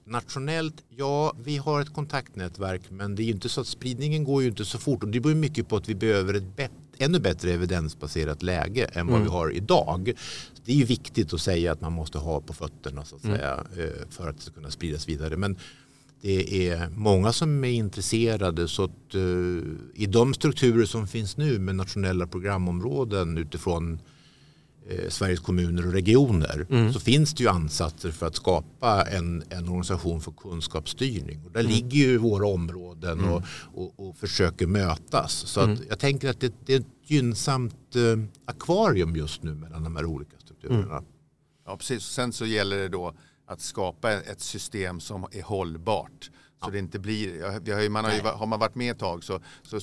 nationellt, 0.06 0.84
ja 0.88 1.32
vi 1.44 1.56
har 1.56 1.80
ett 1.80 1.92
kontaktnätverk 1.92 2.82
men 2.90 3.14
det 3.14 3.22
är 3.22 3.24
ju 3.24 3.32
inte 3.32 3.48
så 3.48 3.60
att 3.60 3.66
spridningen 3.66 4.24
går 4.24 4.42
ju 4.42 4.48
inte 4.48 4.64
så 4.64 4.78
fort 4.78 5.02
och 5.02 5.08
det 5.08 5.20
beror 5.20 5.34
mycket 5.34 5.68
på 5.68 5.76
att 5.76 5.88
vi 5.88 5.94
behöver 5.94 6.34
ett 6.34 6.56
bet- 6.56 6.70
ännu 6.98 7.18
bättre 7.18 7.50
evidensbaserat 7.52 8.42
läge 8.42 8.84
än 8.84 9.06
vad 9.06 9.14
Mm. 9.16 9.22
vi 9.28 9.30
har 9.32 9.50
idag. 9.52 10.12
Det 10.64 10.72
är 10.72 10.76
ju 10.76 10.84
viktigt 10.84 11.32
att 11.34 11.40
säga 11.40 11.72
att 11.72 11.80
man 11.80 11.92
måste 11.92 12.18
ha 12.18 12.40
på 12.40 12.52
fötterna 12.52 13.04
så 13.04 13.16
att 13.16 13.24
Mm. 13.24 13.36
säga 13.36 13.64
eh, 13.76 14.08
för 14.10 14.28
att 14.28 14.36
det 14.36 14.42
ska 14.42 14.52
kunna 14.52 14.70
spridas 14.70 15.08
vidare. 15.08 15.36
Men 15.36 15.56
det 16.24 16.68
är 16.68 16.88
många 16.88 17.32
som 17.32 17.64
är 17.64 17.68
intresserade 17.70 18.68
så 18.68 18.84
att 18.84 19.14
eh, 19.14 19.22
i 19.94 20.06
de 20.08 20.34
strukturer 20.34 20.84
som 20.86 21.06
finns 21.06 21.36
nu 21.36 21.58
med 21.58 21.76
nationella 21.76 22.26
programområden 22.26 23.38
utifrån 23.38 24.00
eh, 24.88 25.08
Sveriges 25.08 25.40
kommuner 25.40 25.86
och 25.86 25.92
regioner 25.92 26.66
Mm. 26.70 26.92
så 26.92 27.00
finns 27.00 27.34
det 27.34 27.42
ju 27.42 27.48
ansatser 27.48 28.10
för 28.10 28.26
att 28.26 28.36
skapa 28.36 29.02
en, 29.02 29.42
en 29.50 29.64
organisation 29.68 30.20
för 30.20 30.32
kunskapsstyrning. 30.32 31.40
Och 31.44 31.52
där 31.52 31.60
Mm. 31.60 31.72
ligger 31.72 31.98
ju 31.98 32.18
våra 32.18 32.46
områden 32.46 33.24
och, 33.24 33.42
och, 33.74 34.08
och 34.08 34.16
försöker 34.16 34.66
mötas. 34.66 35.32
Så 35.32 35.60
Mm. 35.60 35.72
att 35.74 35.80
jag 35.88 35.98
tänker 35.98 36.28
att 36.30 36.40
det, 36.40 36.54
det 36.66 36.74
är 36.74 36.80
ett 36.80 36.86
gynnsamt 37.06 37.96
eh, 37.96 38.24
akvarium 38.44 39.16
just 39.16 39.42
nu 39.42 39.54
mellan 39.54 39.84
de 39.84 39.96
här 39.96 40.04
olika 40.04 40.36
strukturerna. 40.38 40.96
Mm. 40.98 41.04
Ja, 41.66 41.76
precis. 41.76 42.02
Sen 42.02 42.32
så 42.32 42.46
gäller 42.46 42.76
det 42.76 42.88
då 42.88 43.14
att 43.46 43.60
skapa 43.60 44.12
ett 44.12 44.40
system 44.40 45.00
som 45.00 45.26
är 45.32 45.42
hållbart. 45.42 46.30
Så 46.64 46.70
det 46.70 46.78
inte 46.78 46.98
blir, 46.98 47.88
man 47.88 48.04
har, 48.04 48.12
ju, 48.12 48.20
har 48.20 48.46
man 48.46 48.60
varit 48.60 48.74
med 48.74 48.90
ett 48.92 48.98
tag 48.98 49.24
så, 49.24 49.40
så 49.62 49.80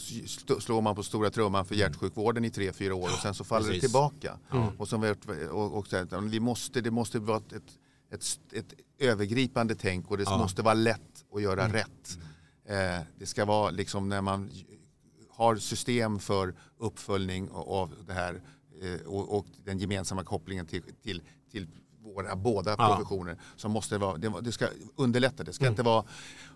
slår 0.60 0.82
man 0.82 0.96
på 0.96 1.04
stora 1.04 1.30
trumman 1.30 1.66
för 1.66 1.76
hjärtsjukvården 1.76 2.46
i 2.46 2.50
tre, 2.50 2.74
fyra 2.74 2.96
år 2.96 3.08
och 3.08 3.20
sen 3.22 3.34
så 3.34 3.44
faller 3.44 3.66
det 3.66 3.74
Precis. 3.74 3.82
tillbaka. 3.92 4.40
Ja. 4.52 4.74
Och, 4.78 4.88
som 4.88 5.02
vi, 5.02 5.14
och, 5.52 5.78
och 5.78 5.88
vi 6.22 6.40
måste, 6.40 6.82
det 6.82 6.92
måste 6.92 7.20
vara 7.20 7.38
ett, 7.38 7.64
ett, 8.12 8.40
ett, 8.52 8.74
övergripande 9.00 9.76
tänk 9.76 10.12
och 10.12 10.18
det 10.18 10.24
Ja. 10.24 10.38
måste 10.38 10.62
vara 10.62 10.74
lätt 10.74 11.26
att 11.36 11.42
göra 11.42 11.68
rätt. 11.74 12.18
Eh, 12.66 13.06
det 13.20 13.26
ska 13.26 13.46
vara 13.46 13.72
liksom 13.72 14.10
när 14.10 14.22
man 14.22 14.52
har 15.30 15.56
system 15.56 16.20
för 16.20 16.56
uppföljning 16.78 17.50
av 17.52 17.94
det 18.08 18.14
här 18.14 18.42
eh, 18.82 19.08
och, 19.08 19.38
och 19.38 19.46
den 19.64 19.80
gemensamma 19.80 20.24
kopplingen 20.24 20.66
till, 20.66 20.84
till, 21.04 21.22
till 21.52 21.68
våra 22.04 22.36
båda 22.36 22.76
Ja. 22.78 22.88
professioner 22.96 23.38
så 23.56 23.70
måste 23.70 23.96
det 23.96 24.00
vara, 24.00 24.18
det, 24.18 24.34
det 24.42 24.52
ska 24.52 24.68
underlätta. 24.96 25.44
Det 25.44 25.54
ska 25.54 25.68
inte 25.68 25.84
vara 25.84 26.04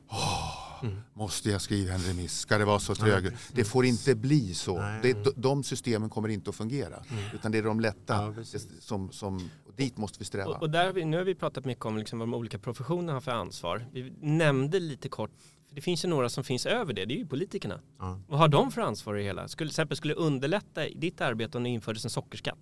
Åh, 0.10 0.88
Måste 1.14 1.50
jag 1.50 1.62
skriva 1.62 1.94
en 1.94 2.00
remiss? 2.02 2.38
Ska 2.40 2.58
det 2.58 2.66
vara 2.66 2.80
så 2.80 2.96
trögt? 2.96 3.34
Det 3.54 3.64
får 3.64 3.86
inte 3.86 4.16
bli 4.16 4.54
så. 4.54 4.78
Nej. 4.82 5.00
Det, 5.04 5.24
de- 5.24 5.34
de 5.36 5.64
systemen 5.64 6.10
kommer 6.10 6.30
inte 6.30 6.50
att 6.50 6.56
fungera. 6.56 7.04
Utan 7.34 7.52
det 7.52 7.58
är 7.58 7.64
de 7.64 7.80
lätta. 7.80 8.34
Ja, 8.36 8.60
som, 8.80 9.12
som, 9.12 9.50
och 9.68 9.74
dit 9.76 9.98
måste 9.98 10.20
vi 10.20 10.26
sträva. 10.26 10.50
Och, 10.52 10.62
och 10.62 10.70
där, 10.70 10.86
har 10.86 10.94
vi- 10.94 11.06
nu 11.06 11.18
har 11.18 11.24
vi 11.24 11.36
pratat 11.36 11.66
mycket 11.66 11.86
om 11.86 11.98
liksom 11.98 12.20
vad 12.20 12.28
de 12.28 12.34
olika 12.34 12.60
professionerna 12.60 13.14
har 13.14 13.22
för 13.22 13.32
ansvar. 13.32 13.86
Vi 13.92 14.14
nämnde 14.22 14.80
lite 14.80 15.10
kort, 15.10 15.32
för 15.68 15.76
det 15.76 15.82
finns 15.82 16.06
ju 16.06 16.10
några 16.10 16.30
som 16.30 16.44
finns 16.44 16.66
över 16.66 16.94
det, 16.94 17.06
det 17.06 17.14
är 17.14 17.18
ju 17.18 17.26
politikerna. 17.28 17.80
Ja. 18.00 18.20
Vad 18.28 18.40
har 18.40 18.48
de 18.48 18.72
för 18.72 18.82
ansvar 18.82 19.16
i 19.16 19.20
det 19.20 19.24
hela? 19.26 19.48
Skulle, 19.48 19.68
till 19.70 19.72
exempel 19.74 19.98
skulle 19.98 20.14
underlätta 20.14 20.82
ditt 20.96 21.22
arbete 21.22 21.58
om 21.58 21.64
det 21.64 21.70
infördes 21.70 22.04
en 22.04 22.10
sockerskatt? 22.10 22.60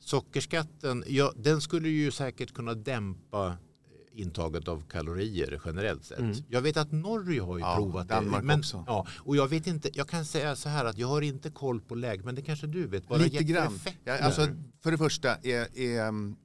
Sockerskatten, 0.00 1.04
ja, 1.06 1.32
den 1.36 1.60
skulle 1.60 1.88
ju 1.88 2.10
säkert 2.10 2.54
kunna 2.54 2.74
dämpa 2.74 3.46
eh, 3.46 4.20
intaget 4.20 4.68
av 4.68 4.82
kalorier 4.88 5.60
generellt 5.64 6.04
sett. 6.04 6.18
Mm. 6.18 6.36
Jag 6.48 6.60
vet 6.60 6.76
att 6.76 6.92
Norge 6.92 7.40
har 7.40 7.56
ju 7.56 7.62
Ja, 7.62 7.76
provat 7.76 8.08
Danmark 8.08 8.40
det. 8.42 8.46
Men, 8.46 8.58
också. 8.58 8.84
Ja, 8.86 9.06
och 9.18 9.36
jag 9.36 9.48
vet 9.48 9.66
inte, 9.66 9.90
jag 9.92 10.08
kan 10.08 10.24
säga 10.24 10.56
så 10.56 10.68
här 10.68 10.84
att 10.84 10.98
jag 10.98 11.08
har 11.08 11.22
inte 11.22 11.50
koll 11.50 11.80
på 11.80 11.94
läge, 11.94 12.22
men 12.24 12.34
det 12.34 12.42
kanske 12.42 12.66
du 12.66 12.86
vet. 12.86 13.08
Det 13.08 13.18
Lite 13.18 13.44
grann. 13.44 13.78
Ja, 14.04 14.18
alltså, 14.18 14.48
för 14.82 14.90
det 14.90 14.98
första 14.98 15.36
är, 15.36 15.78
är 15.78 16.08
um, 16.08 16.36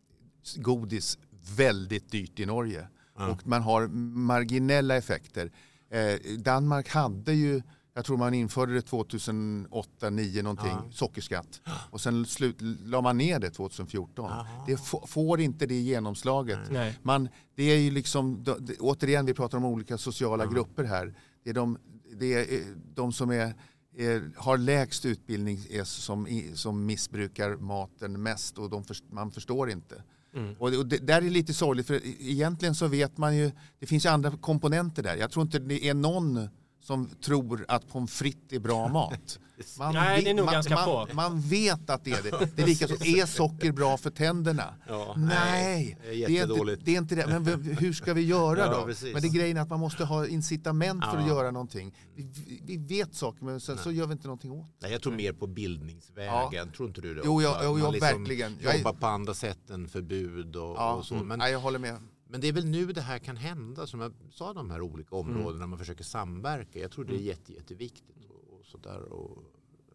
godis 0.55 1.17
väldigt 1.57 2.11
dyrt 2.11 2.39
i 2.39 2.45
Norge. 2.45 2.87
Ja. 3.17 3.27
Och 3.27 3.47
man 3.47 3.61
har 3.61 3.87
marginella 4.15 4.95
effekter. 4.95 5.51
Eh, 5.91 6.37
Danmark 6.37 6.89
hade 6.89 7.33
ju, 7.33 7.61
jag 7.93 8.05
tror 8.05 8.17
man 8.17 8.33
införde 8.33 8.73
det 8.73 8.81
2008, 8.81 9.89
2009 9.99 10.41
någonting, 10.43 10.71
Ja. 10.71 10.85
sockerskatt. 10.91 11.61
Och 11.89 12.01
sen 12.01 12.25
slut, 12.25 12.55
la 12.85 13.01
man 13.01 13.17
ner 13.17 13.39
det 13.39 13.49
2014. 13.49 14.29
Jaha. 14.29 14.45
Det 14.67 14.77
får 15.07 15.41
inte 15.41 15.65
det 15.65 15.79
genomslaget. 15.81 16.59
Nej. 16.69 16.99
Man, 17.03 17.29
det 17.55 17.63
är 17.63 17.77
ju 17.77 17.91
liksom, 17.91 18.45
återigen 18.79 19.25
vi 19.25 19.33
pratar 19.33 19.57
om 19.57 19.65
olika 19.65 19.97
sociala 19.97 20.45
grupper 20.45 20.83
här. 20.83 21.13
Det 21.43 21.49
är 21.49 21.53
de, 21.53 21.77
det 22.19 22.33
är 22.33 22.59
eh, 22.59 22.65
de 22.95 23.13
som 23.13 23.29
är, 23.29 23.53
är, 23.97 24.31
har 24.37 24.57
lägst 24.57 25.05
utbildning 25.05 25.59
är 25.69 25.83
som, 25.83 26.27
som 26.53 26.85
missbrukar 26.85 27.55
maten 27.55 28.23
mest 28.23 28.57
och 28.57 28.69
de 28.69 28.83
man 29.09 29.31
förstår 29.31 29.69
inte. 29.69 30.03
Mm. 30.33 30.55
Och, 30.59 30.71
det, 30.71 30.77
och 30.77 30.85
det 30.85 30.97
där 30.97 31.21
är 31.21 31.29
lite 31.29 31.53
sorgligt 31.53 31.87
för 31.87 32.01
egentligen 32.05 32.75
så 32.75 32.87
vet 32.87 33.17
man 33.17 33.37
ju, 33.37 33.51
det 33.79 33.85
finns 33.85 34.05
ju 34.05 34.09
andra 34.09 34.31
komponenter 34.31 35.03
där. 35.03 35.15
Jag 35.15 35.31
tror 35.31 35.43
inte 35.45 35.59
det 35.59 35.85
är 35.85 35.93
någon 35.93 36.49
som 36.81 37.09
tror 37.09 37.65
att 37.67 37.87
pommes 37.87 38.11
frites 38.13 38.53
är 38.53 38.59
bra 38.59 38.87
mat. 38.93 39.39
Man 39.79 39.93
Nej, 39.93 40.15
vet- 40.15 40.25
det 40.25 40.29
är 40.31 40.33
nog 40.33 40.45
man, 40.45 40.53
ganska 40.53 40.73
man, 40.75 40.85
få. 40.85 41.07
Man 41.13 41.41
vet 41.41 41.89
att 41.89 42.03
det 42.03 42.11
är 42.11 42.23
det. 42.23 42.49
Det 42.55 42.61
är 42.61 42.67
lika 42.67 42.87
så, 42.87 42.93
är 42.93 43.25
socker 43.25 43.71
bra 43.71 43.97
för 43.97 44.09
tänderna? 44.09 44.73
Ja, 44.87 45.13
Nej, 45.17 45.97
det 46.03 46.09
är 46.23 46.27
det 46.27 46.37
är, 46.37 46.43
inte, 46.59 46.75
det 46.85 46.95
är 46.95 46.97
inte 46.97 47.15
det. 47.15 47.27
Men 47.39 47.45
hur 47.79 47.93
ska 47.93 48.13
vi 48.13 48.21
göra 48.21 48.59
Ja, 48.59 48.79
då? 48.79 48.85
precis. 48.85 49.13
Men 49.13 49.21
det 49.21 49.27
är 49.27 49.33
grejen 49.33 49.57
att 49.57 49.69
man 49.69 49.79
måste 49.79 50.05
ha 50.05 50.27
incitament 50.27 51.03
för 51.05 51.17
att 51.17 51.27
Ja. 51.27 51.33
göra 51.35 51.51
någonting. 51.51 51.95
Vi, 52.15 52.29
vi- 52.65 52.77
vet 52.77 53.15
saker 53.15 53.45
men 53.45 53.59
sen 53.59 53.77
så 53.77 53.91
gör 53.91 54.05
vi 54.07 54.11
inte 54.13 54.27
någonting 54.27 54.51
åt 54.51 54.67
Nej, 54.81 54.91
jag 54.91 55.01
tror 55.01 55.13
mer 55.13 55.33
på 55.33 55.47
bildningsvägen. 55.47 56.71
Tror 56.71 56.87
inte 56.87 57.01
du 57.01 57.13
det? 57.13 57.21
Jo, 57.25 57.41
ja, 57.41 57.55
Att 57.55 57.63
jo, 57.65 57.71
man 57.71 57.81
ja, 57.81 57.91
liksom 57.91 58.17
verkligen. 58.19 58.57
Jag 58.63 58.73
är- 58.73 58.77
Jobbar 58.77 58.93
på 58.93 59.07
andra 59.07 59.33
sätt 59.33 59.69
än 59.69 59.87
förbud 59.87 60.55
och, 60.55 60.75
Ja, 60.77 60.93
och 60.93 61.05
så. 61.05 61.13
Men, 61.15 61.39
Nej, 61.39 61.51
jag 61.51 61.59
håller 61.59 61.79
med. 61.79 61.97
Men 62.31 62.41
det 62.41 62.47
är 62.47 62.53
väl 62.53 62.65
nu 62.65 62.85
det 62.85 63.01
här 63.01 63.19
kan 63.19 63.37
hända. 63.37 63.87
Som 63.87 63.99
jag 63.99 64.13
sa, 64.31 64.53
de 64.53 64.69
här 64.71 64.81
olika 64.81 65.15
Mm. 65.15 65.29
områdena. 65.35 65.59
När 65.59 65.67
man 65.67 65.79
försöker 65.79 66.03
samverka. 66.03 66.79
Jag 66.79 66.91
tror 66.91 67.05
det 67.05 67.15
är 67.15 67.19
jätte, 67.19 67.53
jätteviktigt. 67.53 68.25
Och, 68.29 68.59
och 68.59 68.65
sådär. 68.65 69.01
Och, 69.01 69.43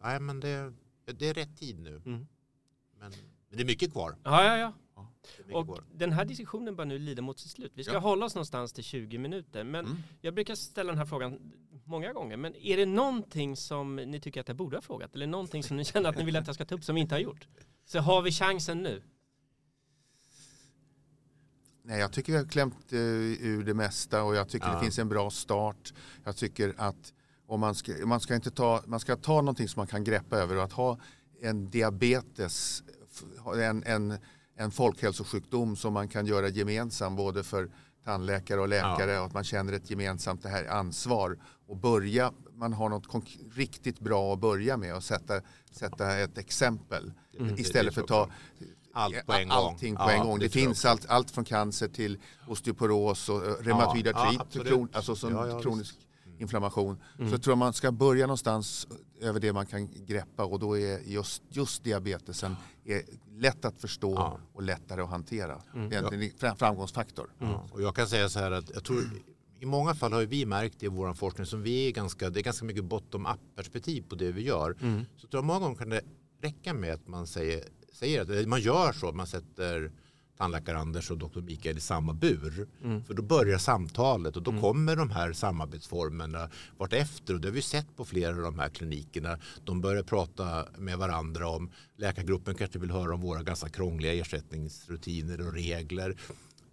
nej, 0.03 0.19
men 0.19 0.39
det, 0.39 0.73
det 1.05 1.29
är 1.29 1.33
rätt 1.33 1.57
tid 1.57 1.79
nu. 1.79 1.89
Mm. 2.05 2.27
Men, 2.99 3.11
men 3.49 3.57
det 3.57 3.61
är 3.61 3.65
mycket 3.65 3.91
kvar. 3.91 4.15
Ja, 4.23 4.43
ja, 4.43 4.57
ja. 4.57 4.73
Och 5.53 5.65
kvar. 5.65 5.83
den 5.93 6.11
här 6.11 6.25
diskussionen 6.25 6.75
börjar 6.75 6.87
nu 6.87 6.99
lida 6.99 7.21
mot 7.21 7.39
sitt 7.39 7.51
slut. 7.51 7.71
Vi 7.75 7.83
ska 7.83 7.93
Ja. 7.93 7.99
hålla 7.99 8.25
oss 8.25 8.35
någonstans 8.35 8.73
till 8.73 8.83
20 8.83 9.17
minuter. 9.17 9.63
Men 9.63 9.85
Mm. 9.85 9.97
jag 10.21 10.33
brukar 10.33 10.55
ställa 10.55 10.91
den 10.91 10.97
här 10.97 11.05
frågan 11.05 11.51
många 11.85 12.13
gånger. 12.13 12.37
Men 12.37 12.55
är 12.55 12.77
det 12.77 12.85
någonting 12.85 13.55
som 13.55 13.95
ni 13.95 14.19
tycker 14.19 14.41
att 14.41 14.47
jag 14.47 14.57
borde 14.57 14.77
ha 14.77 14.81
frågat? 14.81 15.15
Eller 15.15 15.27
någonting 15.27 15.63
som 15.63 15.77
ni 15.77 15.85
känner 15.85 16.09
att 16.09 16.17
ni 16.17 16.23
vill 16.25 16.35
att 16.35 16.47
jag 16.47 16.55
ska 16.55 16.65
ta 16.65 16.75
upp 16.75 16.83
som 16.83 16.95
vi 16.95 17.01
inte 17.01 17.15
har 17.15 17.19
gjort? 17.19 17.47
Så 17.85 17.99
har 17.99 18.21
vi 18.21 18.31
chansen 18.31 18.83
nu. 18.83 19.03
Nej, 21.89 21.99
jag 21.99 22.11
tycker 22.11 22.31
vi 22.33 22.37
har 22.37 22.45
klämt 22.45 22.93
eh, 22.93 22.99
ur 22.99 23.63
det 23.63 23.73
mesta 23.73 24.23
och 24.23 24.35
jag 24.35 24.49
tycker 24.49 24.67
Ja. 24.67 24.73
det 24.73 24.79
finns 24.79 24.99
en 24.99 25.09
bra 25.09 25.29
start. 25.29 25.93
Jag 26.23 26.35
tycker 26.35 26.73
att 26.77 27.13
om 27.47 27.59
man, 27.59 27.75
ska, 27.75 27.91
man, 28.05 28.19
ska 28.19 28.35
inte 28.35 28.51
ta, 28.51 28.81
man 28.85 28.99
ska 28.99 29.15
ta 29.15 29.41
någonting 29.41 29.67
som 29.67 29.79
man 29.79 29.87
kan 29.87 30.03
greppa 30.03 30.37
över 30.37 30.55
och 30.57 30.63
att 30.63 30.71
ha 30.71 30.99
en 31.41 31.69
diabetes, 31.69 32.83
en, 33.55 33.83
en, 33.83 34.17
en 34.57 34.71
folkhälsosjukdom 34.71 35.75
som 35.75 35.93
man 35.93 36.07
kan 36.07 36.25
göra 36.25 36.47
gemensam 36.49 37.15
både 37.15 37.43
för 37.43 37.69
tandläkare 38.05 38.59
och 38.61 38.67
läkare 38.67 39.19
och 39.19 39.25
att 39.25 39.33
man 39.33 39.43
känner 39.43 39.73
ett 39.73 39.89
gemensamt 39.89 40.43
det 40.43 40.49
här 40.49 40.65
ansvar 40.65 41.37
och 41.67 41.77
börja, 41.77 42.31
man 42.53 42.73
har 42.73 42.89
något 42.89 43.07
riktigt 43.55 43.99
bra 43.99 44.33
att 44.33 44.39
börja 44.39 44.77
med 44.77 44.95
och 44.95 45.03
sätta, 45.03 45.41
sätta 45.71 46.17
ett 46.17 46.37
exempel 46.37 47.13
det- 47.39 47.59
istället 47.61 47.93
för 47.93 48.01
att 48.01 48.07
ta 48.07 48.29
Allt 48.97 49.25
på 49.25 49.33
en 49.33 49.49
gång. 49.49 49.57
allting 49.57 49.95
på 49.95 50.09
en 50.09 50.23
gång. 50.25 50.39
Det, 50.39 50.45
det 50.45 50.49
finns 50.49 50.85
allt, 50.85 51.05
allt 51.09 51.31
från 51.31 51.45
cancer 51.45 51.87
till 51.87 52.17
osteoporos 52.47 53.29
och 53.29 53.45
eh, 53.45 53.53
reumatoid 53.63 54.07
artrit, 54.07 54.95
alltså 54.95 55.15
som 55.15 55.59
kronisk 55.61 55.95
inflammation. 56.39 56.97
Mm. 57.17 57.29
Så 57.29 57.33
jag 57.35 57.41
tror 57.43 57.55
man 57.55 57.73
ska 57.73 57.91
börja 57.91 58.25
någonstans 58.25 58.87
över 59.21 59.39
det 59.39 59.53
man 59.53 59.65
kan 59.65 60.05
greppa 60.05 60.43
och 60.45 60.59
då 60.59 60.77
är 60.77 60.99
just, 60.99 61.43
just 61.49 61.83
diabetesen 61.83 62.55
är 62.85 63.01
lätt 63.31 63.65
att 63.65 63.81
förstå 63.81 64.13
Ja. 64.13 64.39
och 64.53 64.61
lättare 64.63 65.01
att 65.01 65.09
hantera. 65.09 65.61
Mm. 65.75 65.89
Det 65.89 65.95
är 65.95 66.13
en 66.13 66.31
fram- 66.37 66.55
framgångsfaktor. 66.57 67.29
Ja, 67.39 67.67
och 67.71 67.81
jag 67.81 67.95
kan 67.95 68.07
säga 68.07 68.29
så 68.29 68.39
här 68.39 68.51
att 68.51 68.69
jag 68.73 68.83
tror 68.83 69.03
i 69.59 69.65
många 69.65 69.95
fall 69.95 70.13
har 70.13 70.21
vi 70.21 70.45
märkt 70.45 70.83
i 70.83 70.87
vår 70.87 71.13
forskning 71.13 71.45
som 71.45 71.61
vi 71.61 71.87
är 71.87 71.91
ganska, 71.91 72.29
det 72.29 72.39
är 72.39 72.43
ganska 72.43 72.65
mycket 72.65 72.83
bottom-up 72.83 73.39
perspektiv 73.55 74.05
på 74.09 74.15
det 74.15 74.31
vi 74.31 74.43
gör. 74.43 74.77
Mm. 74.81 75.05
Så 75.17 75.27
tror 75.27 75.37
jag 75.37 75.45
många 75.45 75.59
gånger 75.59 75.75
kan 75.75 75.89
det 75.89 76.01
räcka 76.41 76.73
med 76.73 76.93
att 76.93 77.07
man 77.07 77.27
säger, 77.27 77.63
säger 77.97 78.21
att 78.21 78.29
eller 78.29 78.47
man 78.47 78.61
gör 78.61 78.93
så, 78.93 79.09
att 79.09 79.15
man 79.15 79.27
sätter 79.27 79.91
tandläkare 80.37 80.77
Anders 80.77 81.11
och 81.11 81.17
doktor 81.17 81.41
Mikael 81.41 81.77
i 81.77 81.81
samma 81.81 82.13
bur. 82.13 82.67
Mm. 82.83 83.03
För 83.03 83.13
då 83.13 83.23
börjar 83.23 83.57
samtalet 83.57 84.35
och 84.35 84.43
då 84.43 84.61
kommer 84.61 84.95
de 84.95 85.11
här 85.11 85.33
samarbetsformerna 85.33 86.49
vartefter. 86.77 87.33
Och 87.33 87.41
det 87.41 87.47
har 87.47 87.53
vi 87.53 87.61
sett 87.61 87.95
på 87.95 88.05
flera 88.05 88.35
av 88.35 88.41
de 88.41 88.59
här 88.59 88.69
klinikerna. 88.69 89.39
De 89.65 89.81
börjar 89.81 90.03
prata 90.03 90.65
med 90.77 90.97
varandra 90.97 91.47
om 91.47 91.71
läkargruppen 91.95 92.55
kanske 92.55 92.79
vill 92.79 92.91
höra 92.91 93.13
om 93.13 93.21
våra 93.21 93.43
ganska 93.43 93.69
krångliga 93.69 94.13
ersättningsrutiner 94.13 95.47
och 95.47 95.53
regler. 95.53 96.15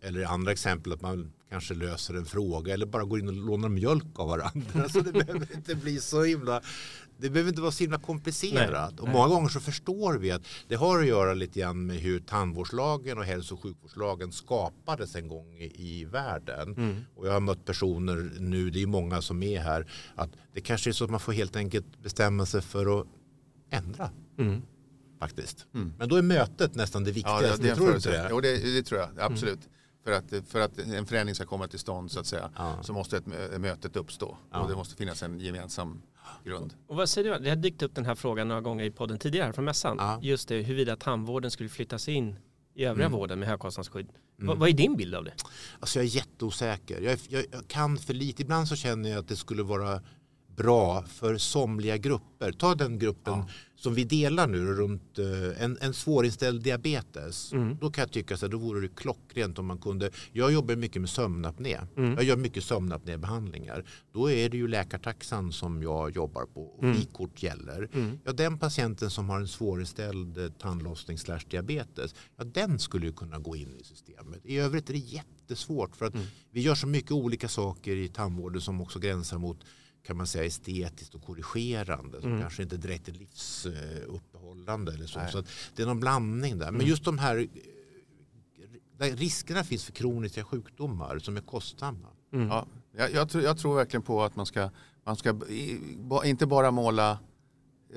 Eller 0.05 0.25
andra 0.25 0.53
exempel 0.53 0.93
att 0.93 1.01
man 1.01 1.33
kanske 1.51 1.75
löser 1.75 2.14
en 2.14 2.25
fråga 2.27 2.75
eller 2.75 2.87
bara 2.87 3.05
går 3.05 3.19
in 3.19 3.29
och 3.29 3.35
lånar 3.35 3.69
mjölk 3.69 4.19
av 4.19 4.29
varandra. 4.29 4.88
Så 4.93 5.01
det 5.01 5.12
behöver 5.12 5.55
inte 5.55 5.75
bli 5.75 6.01
så 6.01 6.23
himla 6.23 6.61
det 7.19 7.31
behöver 7.31 7.49
inte 7.49 7.62
vara 7.62 7.73
så 7.73 7.85
himla 7.85 7.99
komplicerat. 7.99 8.90
Nej, 8.93 9.01
och 9.01 9.05
nej. 9.05 9.12
många 9.12 9.29
gånger 9.29 9.49
så 9.49 9.61
förstår 9.61 10.14
vi 10.14 10.31
att 10.31 10.43
det 10.69 10.75
har 10.75 11.01
att 11.01 11.07
göra 11.07 11.35
lite 11.35 11.61
grann 11.61 11.87
med 11.87 11.97
hur 11.97 12.21
tandvårdslagen 12.21 13.19
och 13.19 13.25
hälso 13.25 13.55
och 13.55 13.62
sjukvårdslagen 13.62 14.33
skapades 14.33 15.14
en 15.14 15.29
gång 15.29 15.57
i, 15.59 16.01
i 16.01 16.05
världen. 16.05 16.75
Mm. 16.75 17.01
Och 17.17 17.27
jag 17.27 17.33
har 17.33 17.40
mött 17.40 17.64
personer 17.64 18.31
nu, 18.38 18.71
det 18.71 18.83
är 18.83 18.87
många 18.87 19.23
som 19.23 19.43
är 19.43 19.61
här, 19.61 19.87
att 20.14 20.31
det 20.55 20.61
kanske 20.61 20.90
är 20.90 20.93
så 20.93 21.05
att 21.05 21.11
man 21.11 21.21
får 21.21 21.33
helt 21.33 21.57
enkelt 21.57 22.03
bestämma 22.03 22.47
sig 22.47 22.62
för 22.62 23.01
att 23.01 23.07
ändra 23.71 24.11
Mm. 24.38 24.62
faktiskt. 25.21 25.67
Mm. 25.75 25.93
Men 25.99 26.09
då 26.09 26.17
är 26.17 26.23
mötet 26.23 26.75
nästan 26.75 27.05
det 27.05 27.11
Ja, 27.11 27.14
viktigaste. 27.14 27.57
det, 27.57 27.62
det, 27.62 27.71
en 27.71 27.77
tror 27.77 28.12
det? 28.12 28.29
Jo, 28.31 28.40
det, 28.40 28.57
det 28.57 28.83
tror 28.83 29.01
jag 29.01 29.11
absolut. 29.21 29.61
För, 30.05 30.12
att, 30.12 30.25
för 30.49 30.61
att 30.61 30.79
en 30.79 31.07
förändring 31.07 31.35
ska 31.35 31.45
komma 31.45 31.69
till 31.69 31.79
stånd 31.79 32.11
så 32.11 32.21
att 32.21 32.27
säga 32.27 32.51
Ja. 32.57 32.79
så 32.83 32.93
måste 32.93 33.17
ett 33.17 33.25
mö- 33.25 33.59
mötet 33.59 33.97
uppstå 33.97 34.37
Ja. 34.51 34.61
och 34.61 34.69
det 34.69 34.77
måste 34.77 34.97
finnas 34.97 35.23
en 35.23 35.40
gemensam 35.40 36.03
grund. 36.45 36.75
Och 36.87 36.97
vad 36.97 37.09
säger 37.09 37.33
du? 37.38 37.45
Det 37.45 37.49
har 37.49 37.57
dykt 37.57 37.83
upp 37.83 37.95
den 37.95 38.07
här 38.07 38.14
frågan 38.14 38.49
några 38.49 38.61
gånger 38.61 38.85
i 38.85 38.90
podden 38.90 39.19
tidigare 39.19 39.53
från 39.53 39.64
mässan. 39.64 39.97
Ja. 40.01 40.19
Just 40.23 40.49
det, 40.49 40.62
huruvida 40.62 40.97
tandvården 40.97 41.51
skulle 41.51 41.69
flyttas 41.69 42.09
in 42.09 42.37
i 42.75 42.85
övriga 42.85 43.07
Mm. 43.07 43.19
vården 43.19 43.38
med 43.38 43.49
högkostnadsskydd. 43.49 44.07
Mm. 44.38 44.47
Vad, 44.47 44.59
vad 44.59 44.69
är 44.69 44.73
din 44.73 44.97
bild 44.97 45.14
av 45.14 45.25
det? 45.25 45.33
Alltså 45.81 45.99
jag 45.99 46.05
är 46.07 46.09
jätteosäker. 46.17 47.01
Jag, 47.01 47.12
är- 47.12 47.21
jag, 47.29 47.45
jag 47.51 47.69
kan 47.69 47.99
för 47.99 48.14
lite. 48.14 48.43
Ibland 48.43 48.69
så 48.69 48.77
känner 48.77 49.11
jag 49.11 49.19
att 49.19 49.29
det 49.29 49.37
skulle 49.37 49.62
vara 49.62 50.01
bra 50.57 51.03
för 51.03 51.37
somliga 51.38 51.97
grupper. 51.97 52.53
Ta 52.53 52.75
den 52.75 52.99
gruppen 52.99 53.35
Ja. 53.38 53.49
som 53.77 53.95
vi 53.95 54.05
delar 54.05 54.47
nu 54.47 54.67
runt 54.67 55.19
eh, 55.19 55.62
en, 55.64 55.79
en 55.81 55.95
svårinställd 55.95 56.62
diabetes. 56.62 57.53
Mm. 57.53 57.77
Då 57.81 57.90
kan 57.90 58.03
jag 58.03 58.11
tycka 58.12 58.35
att 58.35 58.40
då 58.51 58.59
vore 58.59 58.81
det 58.81 58.88
klockrent 58.97 59.59
om 59.59 59.67
man 59.67 59.79
kunde. 59.79 60.11
Jag 60.33 60.53
jobbar 60.53 60.77
mycket 60.77 61.01
med 61.03 61.11
sömnapné. 61.11 61.79
Mm. 61.97 62.14
Jag 62.14 62.25
gör 62.25 62.37
mycket 62.37 62.64
sömnapnébehandlingar. 62.64 63.85
Då 64.12 64.31
är 64.31 64.49
det 64.49 64.57
ju 64.57 64.69
läkartaxan 64.69 65.53
som 65.53 65.83
jag 65.83 66.11
jobbar 66.17 66.47
på 66.47 66.62
och 66.62 66.83
Mm. 66.85 66.97
frikort 66.97 67.43
gäller. 67.43 67.88
Mm. 67.95 68.19
Ja, 68.25 68.33
den 68.33 68.59
patienten 68.59 69.11
som 69.11 69.29
har 69.29 69.40
en 69.40 69.49
svårinställd 69.49 70.38
eh, 70.38 70.49
tandlossning 70.49 71.19
slash 71.19 71.40
diabetes, 71.51 72.14
ja, 72.37 72.45
den 72.45 72.79
skulle 72.79 73.07
ju 73.07 73.12
kunna 73.12 73.38
gå 73.38 73.57
in 73.57 73.77
i 73.81 73.85
systemet. 73.85 74.40
I 74.45 74.57
övrigt 74.57 74.88
är 74.90 74.93
det 74.95 74.99
jättesvårt 74.99 75.97
för 75.97 76.07
att 76.07 76.14
Mm. 76.14 76.27
vi 76.51 76.61
gör 76.61 76.75
så 76.75 76.87
mycket 76.87 77.12
olika 77.12 77.49
saker 77.49 77.97
i 77.97 78.09
tandvården 78.09 78.61
som 78.61 78.81
också 78.81 78.99
gränsar 78.99 79.38
mot 79.38 79.61
kan 80.07 80.17
man 80.17 80.27
säga 80.27 80.45
estetiskt 80.45 81.14
och 81.14 81.23
korrigerande 81.23 82.21
som 82.21 82.29
Mm. 82.31 82.40
kanske 82.43 82.62
inte 82.62 82.77
direkt 82.77 83.09
är 83.09 83.12
livsuppehållande 83.12 84.93
eller 84.95 85.07
så. 85.07 85.19
Nej. 85.19 85.33
så 85.33 85.45
det 85.77 85.83
är 85.83 85.87
någon 85.87 86.01
blandning 86.01 86.59
där. 86.59 86.67
Men 86.67 86.75
Mm. 86.75 86.87
just 86.87 87.05
de 87.05 87.19
här 87.19 87.47
eh, 88.99 89.17
riskerna 89.17 89.64
finns 89.64 89.85
för 89.85 89.93
kroniska 89.93 90.45
sjukdomar 90.45 91.19
som 91.19 91.37
är 91.37 91.40
kostsamma. 91.40 92.09
Mm. 92.33 92.49
Ja, 92.49 92.67
jag, 92.97 93.12
jag, 93.12 93.29
tror, 93.29 93.45
jag 93.45 93.59
tror 93.59 93.75
verkligen 93.77 94.03
på 94.03 94.23
att 94.23 94.37
man 94.37 94.47
ska, 94.47 94.71
man 95.05 95.17
ska 95.17 95.35
inte 96.25 96.47
bara 96.47 96.71
måla 96.71 97.19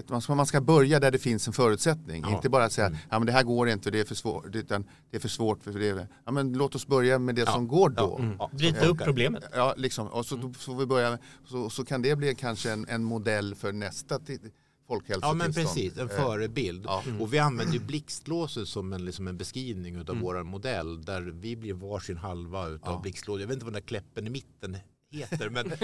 man 0.10 0.22
ska, 0.22 0.36
man 0.36 0.46
ska 0.46 0.62
börja 0.62 1.00
där 1.00 1.12
det 1.12 1.18
finns 1.20 1.48
en 1.48 1.54
förutsättning. 1.54 2.22
Ja. 2.22 2.36
Inte 2.36 2.50
bara 2.50 2.70
säga 2.70 2.88
Mm. 2.88 3.00
ja, 3.10 3.20
men 3.20 3.26
det 3.26 3.32
här 3.32 3.44
går 3.44 3.70
inte, 3.70 3.92
det 3.92 4.00
är 4.00 4.06
för 4.06 4.16
svårt. 4.16 4.56
Utan 4.56 4.86
det 5.12 5.18
är 5.18 5.22
för 5.22 5.30
svårt 5.30 5.64
för 5.64 5.72
det. 5.72 6.08
Ja, 6.26 6.32
men 6.32 6.54
låt 6.54 6.76
oss 6.76 6.88
börja 6.88 7.20
med 7.20 7.36
det 7.36 7.42
Ja. 7.42 7.52
som 7.52 7.68
går 7.68 7.90
då. 7.90 8.18
Mm. 8.18 8.36
Ja, 8.40 8.50
så 8.52 8.58
Bryta 8.58 8.86
upp 8.86 8.98
problemet. 9.04 9.44
Ja, 9.54 9.74
liksom. 9.78 10.08
Och 10.08 10.26
så 10.26 10.36
då 10.36 10.54
får 10.54 10.76
vi 10.76 10.86
börja 10.86 11.10
med, 11.10 11.20
så, 11.46 11.70
så 11.70 11.86
kan 11.86 12.02
det 12.02 12.16
bli 12.16 12.36
kanske 12.36 12.72
en, 12.72 12.86
en 12.90 13.04
modell 13.04 13.56
för 13.56 13.72
nästa 13.72 14.18
ti- 14.20 14.40
Ja 14.44 14.94
folkhälsotillstånd. 14.94 15.38
men 15.38 15.54
precis, 15.54 15.98
en 15.98 16.10
Eh, 16.10 16.16
förebild. 16.16 16.86
Ja. 16.86 17.04
Och 17.20 17.34
vi 17.34 17.40
använder 17.40 17.74
ju 17.74 17.80
blixtlåset 17.80 18.68
som 18.68 18.94
en, 18.94 19.06
liksom 19.06 19.28
en 19.28 19.38
beskrivning 19.38 20.00
av 20.00 20.10
Mm. 20.10 20.22
vår 20.22 20.44
modell 20.44 21.02
där 21.06 21.22
vi 21.22 21.56
blir 21.56 21.74
varsin 21.74 22.18
halva 22.18 22.68
utav 22.68 22.94
Ja. 22.94 23.00
blixtlåset. 23.02 23.42
Jag 23.42 23.48
vet 23.48 23.54
inte 23.54 23.66
vad 23.66 23.74
den 23.74 23.82
där 23.82 23.88
kläppen 23.88 24.28
i 24.28 24.30
mitten 24.30 24.78
heter 25.12 25.50
men 25.50 25.70
det, 25.70 25.78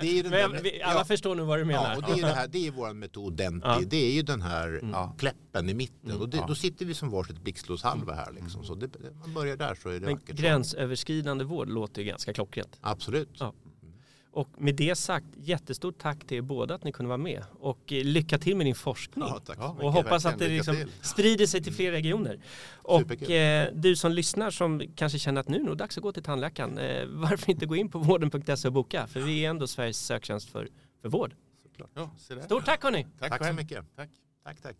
det 0.00 0.08
är 0.08 0.14
ju 0.14 0.22
den 0.22 0.30
Men 0.30 0.52
där, 0.52 0.60
vi, 0.62 0.82
alla 0.82 1.00
ja, 1.00 1.04
förstår 1.04 1.34
nu 1.34 1.42
vad 1.42 1.58
du 1.58 1.64
menar. 1.64 1.90
Ja, 1.90 1.96
och 1.96 2.02
det 2.02 2.12
är, 2.12 2.16
ju 2.16 2.22
det 2.22 2.28
här, 2.28 2.48
det 2.48 2.66
är 2.66 2.70
vår 2.70 2.92
metod 2.92 3.36
Denti. 3.36 3.66
Ja. 3.68 3.80
Det 3.86 3.96
är 3.96 4.12
ju 4.12 4.22
den 4.22 4.42
här 4.42 4.80
Ja. 4.92 5.14
kläppen 5.18 5.68
i 5.68 5.74
mitten. 5.74 6.10
Mm. 6.10 6.22
Och 6.22 6.28
det, 6.28 6.36
Ja. 6.36 6.44
då 6.48 6.54
sitter 6.54 6.86
vi 6.86 6.94
som 6.94 7.10
varsitt 7.10 7.38
blixtlåshalva 7.42 8.14
här. 8.14 8.32
Liksom. 8.32 8.64
Så 8.64 8.74
det, 8.74 8.90
man 9.20 9.34
börjar 9.34 9.56
där 9.56 9.74
så 9.74 9.88
är 9.88 9.92
det 9.94 10.00
Men 10.00 10.14
vackert. 10.14 10.36
gränsöverskridande 10.36 11.44
vård 11.44 11.68
låter 11.68 12.02
ju 12.02 12.08
ganska 12.08 12.32
klockrent. 12.32 12.78
Absolut. 12.80 13.28
Ja. 13.38 13.54
Och 14.32 14.48
med 14.58 14.74
det 14.74 14.96
sagt, 14.96 15.26
jättestort 15.36 15.98
tack 15.98 16.26
till 16.26 16.36
er 16.36 16.40
båda 16.40 16.74
att 16.74 16.84
ni 16.84 16.92
kunde 16.92 17.08
vara 17.08 17.18
med. 17.18 17.44
Och 17.60 17.92
eh, 17.92 18.04
lycka 18.04 18.38
till 18.38 18.56
med 18.56 18.66
din 18.66 18.74
forskning. 18.74 19.24
Ja, 19.28 19.40
tack. 19.46 19.58
Och 19.58 19.74
mycket 19.74 19.92
hoppas 19.92 20.24
verkligen. 20.24 20.34
att 20.34 20.66
det 20.66 20.74
liksom 20.74 20.92
sprider 21.02 21.46
sig 21.46 21.62
till 21.62 21.72
fler 21.72 21.90
regioner. 21.90 22.40
Och 22.74 23.30
eh, 23.30 23.68
du 23.74 23.96
som 23.96 24.12
lyssnar 24.12 24.50
som 24.50 24.82
kanske 24.96 25.18
känner 25.18 25.40
att 25.40 25.48
nu 25.48 25.60
är 25.60 25.68
det 25.68 25.74
dags 25.74 25.96
att 25.96 26.02
gå 26.02 26.12
till 26.12 26.22
tandläkaren. 26.22 26.78
Eh, 26.78 27.06
varför 27.08 27.50
inte 27.50 27.66
gå 27.66 27.76
in 27.76 27.88
på 27.88 27.98
vården.se 27.98 28.68
och 28.68 28.74
boka? 28.74 29.06
För 29.06 29.20
vi 29.20 29.44
är 29.44 29.50
ändå 29.50 29.66
Sveriges 29.66 30.06
söktjänst 30.06 30.50
för, 30.50 30.68
för 31.02 31.08
vård. 31.08 31.34
Såklart. 31.62 31.90
Ja. 31.94 32.10
Stort 32.44 32.64
tack 32.64 32.82
hörni! 32.82 33.06
Tack, 33.18 33.30
Tack 33.30 33.46
så 33.46 33.52
mycket. 33.52 33.84
Tack. 33.96 34.10
Tack, 34.44 34.60
tack. 34.62 34.76